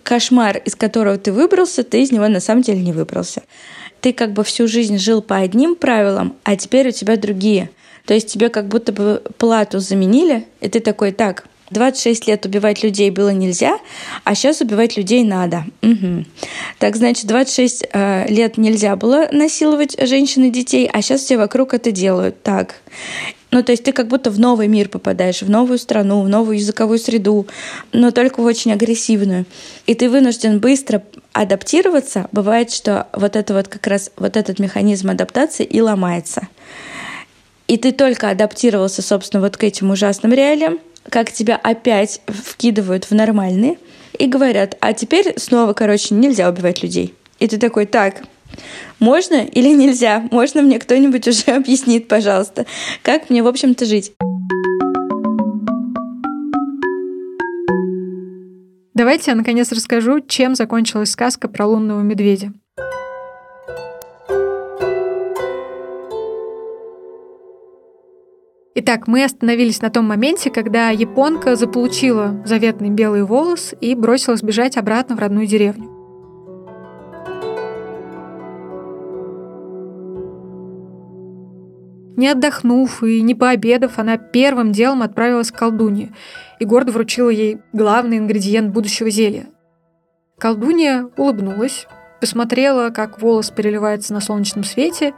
кошмар, 0.03 0.57
из 0.57 0.75
которого 0.75 1.17
ты 1.17 1.31
выбрался, 1.31 1.83
ты 1.83 2.01
из 2.01 2.11
него 2.11 2.27
на 2.27 2.39
самом 2.39 2.61
деле 2.61 2.81
не 2.81 2.93
выбрался. 2.93 3.43
Ты 4.01 4.13
как 4.13 4.33
бы 4.33 4.43
всю 4.43 4.67
жизнь 4.67 4.97
жил 4.97 5.21
по 5.21 5.37
одним 5.37 5.75
правилам, 5.75 6.35
а 6.43 6.55
теперь 6.55 6.89
у 6.89 6.91
тебя 6.91 7.17
другие. 7.17 7.69
То 8.05 8.13
есть 8.13 8.31
тебе 8.31 8.49
как 8.49 8.67
будто 8.67 8.91
бы 8.91 9.21
плату 9.37 9.79
заменили, 9.79 10.45
и 10.61 10.69
ты 10.69 10.79
такой, 10.79 11.11
так, 11.11 11.45
26 11.71 12.27
лет 12.27 12.45
убивать 12.45 12.83
людей 12.83 13.11
было 13.11 13.29
нельзя, 13.29 13.77
а 14.23 14.35
сейчас 14.35 14.61
убивать 14.61 14.97
людей 14.97 15.23
надо. 15.23 15.65
Угу. 15.81 16.25
Так, 16.79 16.95
значит, 16.95 17.27
26 17.27 17.85
э, 17.91 18.25
лет 18.29 18.57
нельзя 18.57 18.95
было 18.95 19.27
насиловать 19.31 19.95
женщин 20.07 20.45
и 20.45 20.49
детей, 20.49 20.89
а 20.91 21.01
сейчас 21.01 21.21
все 21.21 21.37
вокруг 21.37 21.73
это 21.73 21.91
делают. 21.91 22.41
Так. 22.41 22.75
Ну, 23.51 23.63
то 23.63 23.71
есть 23.71 23.83
ты 23.83 23.91
как 23.93 24.07
будто 24.07 24.29
в 24.29 24.39
новый 24.39 24.67
мир 24.67 24.89
попадаешь, 24.89 25.41
в 25.41 25.49
новую 25.49 25.79
страну, 25.79 26.21
в 26.21 26.29
новую 26.29 26.57
языковую 26.57 26.99
среду, 26.99 27.47
но 27.91 28.11
только 28.11 28.41
в 28.41 28.45
очень 28.45 28.71
агрессивную. 28.71 29.45
И 29.87 29.95
ты 29.95 30.09
вынужден 30.09 30.59
быстро 30.59 31.03
адаптироваться. 31.33 32.27
Бывает, 32.31 32.71
что 32.71 33.07
вот 33.13 33.35
это 33.35 33.53
вот 33.53 33.67
как 33.67 33.87
раз 33.87 34.11
вот 34.17 34.37
этот 34.37 34.59
механизм 34.59 35.09
адаптации 35.09 35.65
и 35.65 35.81
ломается. 35.81 36.47
И 37.67 37.77
ты 37.77 37.91
только 37.91 38.29
адаптировался, 38.29 39.01
собственно, 39.01 39.41
вот 39.41 39.57
к 39.57 39.63
этим 39.63 39.91
ужасным 39.91 40.33
реалиям, 40.33 40.79
как 41.09 41.31
тебя 41.31 41.55
опять 41.55 42.21
вкидывают 42.27 43.05
в 43.05 43.11
нормальные 43.11 43.77
и 44.17 44.27
говорят, 44.27 44.75
а 44.79 44.93
теперь 44.93 45.33
снова, 45.37 45.73
короче, 45.73 46.13
нельзя 46.13 46.49
убивать 46.49 46.83
людей. 46.83 47.13
И 47.39 47.47
ты 47.47 47.57
такой, 47.57 47.85
так, 47.85 48.23
можно 48.99 49.43
или 49.43 49.69
нельзя? 49.69 50.27
Можно 50.31 50.61
мне 50.61 50.79
кто-нибудь 50.79 51.27
уже 51.27 51.43
объяснит, 51.55 52.07
пожалуйста, 52.07 52.65
как 53.01 53.29
мне, 53.29 53.43
в 53.43 53.47
общем-то, 53.47 53.85
жить? 53.85 54.13
Давайте 58.93 59.31
я 59.31 59.35
наконец 59.35 59.71
расскажу, 59.71 60.19
чем 60.19 60.55
закончилась 60.55 61.11
сказка 61.11 61.47
про 61.47 61.65
лунного 61.65 62.01
медведя. 62.01 62.51
Итак, 68.75 69.07
мы 69.07 69.23
остановились 69.23 69.81
на 69.81 69.89
том 69.89 70.05
моменте, 70.05 70.49
когда 70.49 70.89
японка 70.89 71.55
заполучила 71.55 72.41
заветный 72.45 72.89
белый 72.89 73.23
волос 73.23 73.73
и 73.81 73.93
бросилась 73.93 74.41
бежать 74.41 74.77
обратно 74.77 75.15
в 75.15 75.19
родную 75.19 75.47
деревню. 75.47 75.98
Не 82.19 82.27
отдохнув 82.27 83.01
и 83.01 83.21
не 83.21 83.33
пообедав, 83.33 83.97
она 83.97 84.17
первым 84.17 84.73
делом 84.73 85.03
отправилась 85.03 85.51
к 85.51 85.57
колдунье 85.57 86.11
и 86.59 86.65
гордо 86.65 86.91
вручила 86.91 87.29
ей 87.29 87.59
главный 87.71 88.17
ингредиент 88.17 88.73
будущего 88.73 89.09
зелья. 89.09 89.47
Колдунья 90.37 91.07
улыбнулась, 91.15 91.87
посмотрела, 92.19 92.89
как 92.89 93.21
волос 93.21 93.51
переливается 93.51 94.13
на 94.13 94.19
солнечном 94.19 94.65
свете, 94.65 95.13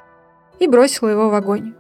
и 0.60 0.68
бросила 0.68 1.10
его 1.10 1.32
в 1.32 1.34
огонь. 1.34 1.74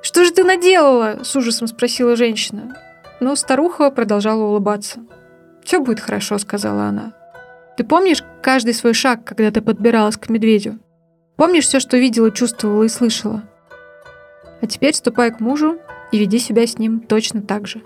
«Что 0.00 0.24
же 0.24 0.32
ты 0.32 0.44
наделала?»– 0.44 1.18
с 1.24 1.36
ужасом 1.36 1.68
спросила 1.68 2.16
женщина. 2.16 2.74
Но 3.20 3.36
старуха 3.36 3.90
продолжала 3.90 4.44
улыбаться. 4.44 5.00
«Все 5.62 5.78
будет 5.78 6.00
хорошо»,– 6.00 6.38
сказала 6.38 6.84
она. 6.84 7.12
«Ты 7.76 7.84
помнишь 7.84 8.24
каждый 8.40 8.72
свой 8.72 8.94
шаг, 8.94 9.24
когда 9.26 9.50
ты 9.50 9.60
подбиралась 9.60 10.16
к 10.16 10.30
медведю? 10.30 10.78
Помнишь 11.36 11.64
все, 11.64 11.80
что 11.80 11.98
видела, 11.98 12.30
чувствовала 12.30 12.84
и 12.84 12.88
слышала? 12.88 13.42
А 14.60 14.66
теперь 14.66 14.94
ступай 14.94 15.30
к 15.30 15.40
мужу 15.40 15.78
и 16.12 16.18
веди 16.18 16.38
себя 16.38 16.66
с 16.66 16.78
ним 16.78 17.00
точно 17.00 17.42
так 17.42 17.66
же». 17.66 17.82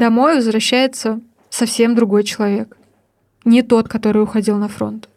Домой 0.00 0.36
возвращается 0.36 1.20
совсем 1.50 1.94
другой 1.94 2.24
человек. 2.24 2.78
Не 3.44 3.60
тот, 3.60 3.86
который 3.86 4.22
уходил 4.22 4.56
на 4.56 4.66
фронт. 4.66 5.10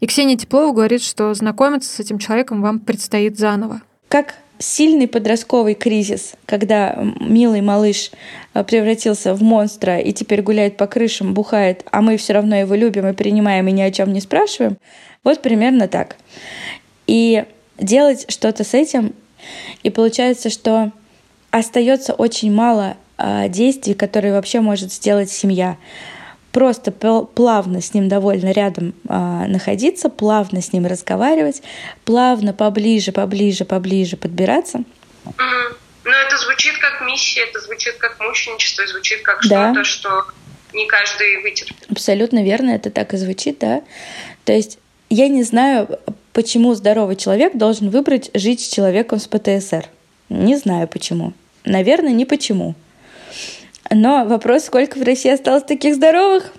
И 0.00 0.06
Ксения 0.06 0.38
Теплова 0.38 0.72
говорит, 0.72 1.02
что 1.02 1.34
знакомиться 1.34 1.94
с 1.94 2.00
этим 2.00 2.18
человеком 2.18 2.62
вам 2.62 2.80
предстоит 2.80 3.38
заново. 3.38 3.82
Как 4.08 4.34
сильный 4.62 5.08
подростковый 5.08 5.74
кризис, 5.74 6.34
когда 6.46 6.96
милый 7.20 7.60
малыш 7.60 8.10
э, 8.54 8.64
превратился 8.64 9.34
в 9.34 9.42
монстра 9.42 9.98
и 9.98 10.12
теперь 10.12 10.42
гуляет 10.42 10.76
по 10.76 10.86
крышам, 10.86 11.34
бухает, 11.34 11.84
а 11.90 12.00
мы 12.00 12.16
все 12.16 12.34
равно 12.34 12.56
его 12.56 12.74
любим 12.74 13.08
и 13.08 13.12
принимаем 13.12 13.68
и 13.68 13.72
ни 13.72 13.82
о 13.82 13.90
чем 13.90 14.12
не 14.12 14.20
спрашиваем, 14.20 14.78
вот 15.24 15.42
примерно 15.42 15.88
так. 15.88 16.16
И 17.06 17.44
делать 17.78 18.26
что-то 18.30 18.64
с 18.64 18.74
этим, 18.74 19.14
и 19.82 19.90
получается, 19.90 20.50
что 20.50 20.92
остается 21.50 22.12
очень 22.14 22.52
мало 22.52 22.96
а, 23.18 23.48
действий, 23.48 23.94
которые 23.94 24.32
вообще 24.32 24.60
может 24.60 24.92
сделать 24.92 25.30
семья. 25.30 25.76
Просто 26.52 26.92
плавно 26.92 27.80
с 27.80 27.94
ним 27.94 28.08
довольно 28.08 28.52
рядом 28.52 28.94
а, 29.08 29.46
находиться, 29.46 30.10
плавно 30.10 30.60
с 30.60 30.72
ним 30.72 30.86
разговаривать, 30.86 31.62
плавно 32.04 32.52
поближе, 32.52 33.10
поближе, 33.10 33.64
поближе 33.64 34.16
подбираться. 34.16 34.84
Угу. 35.24 35.34
Но 36.04 36.12
это 36.12 36.36
звучит 36.36 36.76
как 36.78 37.00
миссия, 37.06 37.42
это 37.42 37.60
звучит 37.60 37.96
как 37.96 38.20
мученичество, 38.20 38.86
звучит 38.86 39.22
как 39.22 39.40
да. 39.48 39.72
что-то, 39.72 39.84
что 39.84 40.24
не 40.74 40.86
каждый 40.86 41.42
вытерпит. 41.42 41.86
Абсолютно 41.90 42.42
верно, 42.44 42.70
это 42.70 42.90
так 42.90 43.14
и 43.14 43.16
звучит, 43.16 43.58
да. 43.60 43.82
То 44.44 44.52
есть 44.52 44.78
я 45.08 45.28
не 45.28 45.42
знаю, 45.44 46.00
почему 46.32 46.74
здоровый 46.74 47.16
человек 47.16 47.56
должен 47.56 47.90
выбрать 47.90 48.30
жить 48.34 48.60
с 48.60 48.68
человеком 48.68 49.20
с 49.20 49.26
ПТСР. 49.26 49.86
Не 50.28 50.56
знаю 50.56 50.88
почему. 50.88 51.32
Наверное, 51.64 52.12
не 52.12 52.24
почему. 52.24 52.74
Но 53.94 54.24
вопрос, 54.24 54.64
сколько 54.64 54.98
в 54.98 55.02
России 55.02 55.30
осталось 55.30 55.64
таких 55.64 55.94
здоровых? 55.94 56.52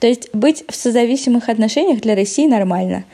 То 0.00 0.06
есть 0.06 0.30
быть 0.32 0.64
в 0.68 0.74
созависимых 0.74 1.48
отношениях 1.48 2.00
для 2.00 2.14
России 2.14 2.46
нормально. 2.46 3.04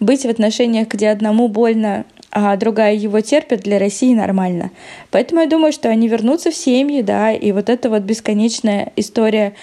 Быть 0.00 0.24
в 0.24 0.28
отношениях, 0.28 0.88
где 0.88 1.08
одному 1.08 1.48
больно, 1.48 2.04
а 2.30 2.56
другая 2.56 2.94
его 2.94 3.20
терпит, 3.20 3.60
для 3.60 3.78
России 3.78 4.14
нормально. 4.14 4.70
Поэтому 5.10 5.40
я 5.42 5.46
думаю, 5.46 5.72
что 5.72 5.88
они 5.88 6.08
вернутся 6.08 6.50
в 6.50 6.56
семьи, 6.56 7.00
да, 7.00 7.32
и 7.32 7.52
вот 7.52 7.68
эта 7.68 7.88
вот 7.88 8.02
бесконечная 8.02 8.92
история. 8.96 9.54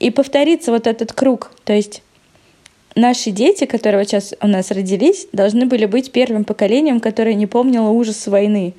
И 0.00 0.10
повторится 0.10 0.72
вот 0.72 0.86
этот 0.86 1.12
круг. 1.12 1.52
То 1.64 1.72
есть 1.72 2.02
наши 2.94 3.30
дети, 3.30 3.64
которые 3.64 4.00
вот 4.00 4.08
сейчас 4.08 4.34
у 4.40 4.46
нас 4.46 4.70
родились, 4.70 5.28
должны 5.32 5.66
были 5.66 5.86
быть 5.86 6.12
первым 6.12 6.44
поколением, 6.44 7.00
которое 7.00 7.34
не 7.34 7.46
помнило 7.46 7.88
ужас 7.90 8.26
войны. 8.26 8.74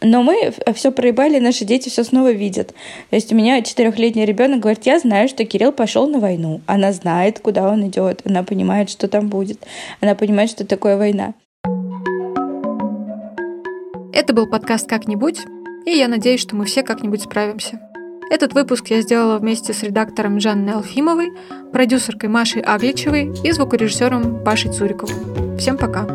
Но 0.00 0.22
мы 0.22 0.52
все 0.74 0.92
проебали, 0.92 1.38
наши 1.38 1.64
дети 1.64 1.88
все 1.88 2.04
снова 2.04 2.32
видят. 2.32 2.74
То 3.10 3.16
есть 3.16 3.32
у 3.32 3.36
меня 3.36 3.62
четырехлетний 3.62 4.24
ребенок 4.24 4.60
говорит, 4.60 4.86
я 4.86 4.98
знаю, 4.98 5.28
что 5.28 5.44
Кирилл 5.44 5.72
пошел 5.72 6.06
на 6.08 6.18
войну. 6.18 6.60
Она 6.66 6.92
знает, 6.92 7.40
куда 7.40 7.68
он 7.68 7.88
идет, 7.88 8.22
она 8.24 8.42
понимает, 8.42 8.90
что 8.90 9.08
там 9.08 9.28
будет, 9.28 9.66
она 10.00 10.14
понимает, 10.14 10.50
что 10.50 10.66
такое 10.66 10.96
война. 10.96 11.34
Это 14.12 14.32
был 14.32 14.48
подкаст 14.48 14.88
«Как-нибудь», 14.88 15.40
и 15.86 15.90
я 15.90 16.08
надеюсь, 16.08 16.40
что 16.40 16.54
мы 16.56 16.64
все 16.66 16.82
как-нибудь 16.82 17.22
справимся. 17.22 17.80
Этот 18.30 18.54
выпуск 18.54 18.88
я 18.88 19.00
сделала 19.02 19.38
вместе 19.38 19.72
с 19.72 19.82
редактором 19.82 20.40
Жанной 20.40 20.74
Алфимовой, 20.74 21.32
продюсеркой 21.72 22.28
Машей 22.28 22.62
Агличевой 22.62 23.32
и 23.44 23.52
звукорежиссером 23.52 24.42
Пашей 24.44 24.72
Цуриковым. 24.72 25.56
Всем 25.58 25.76
пока! 25.76 26.06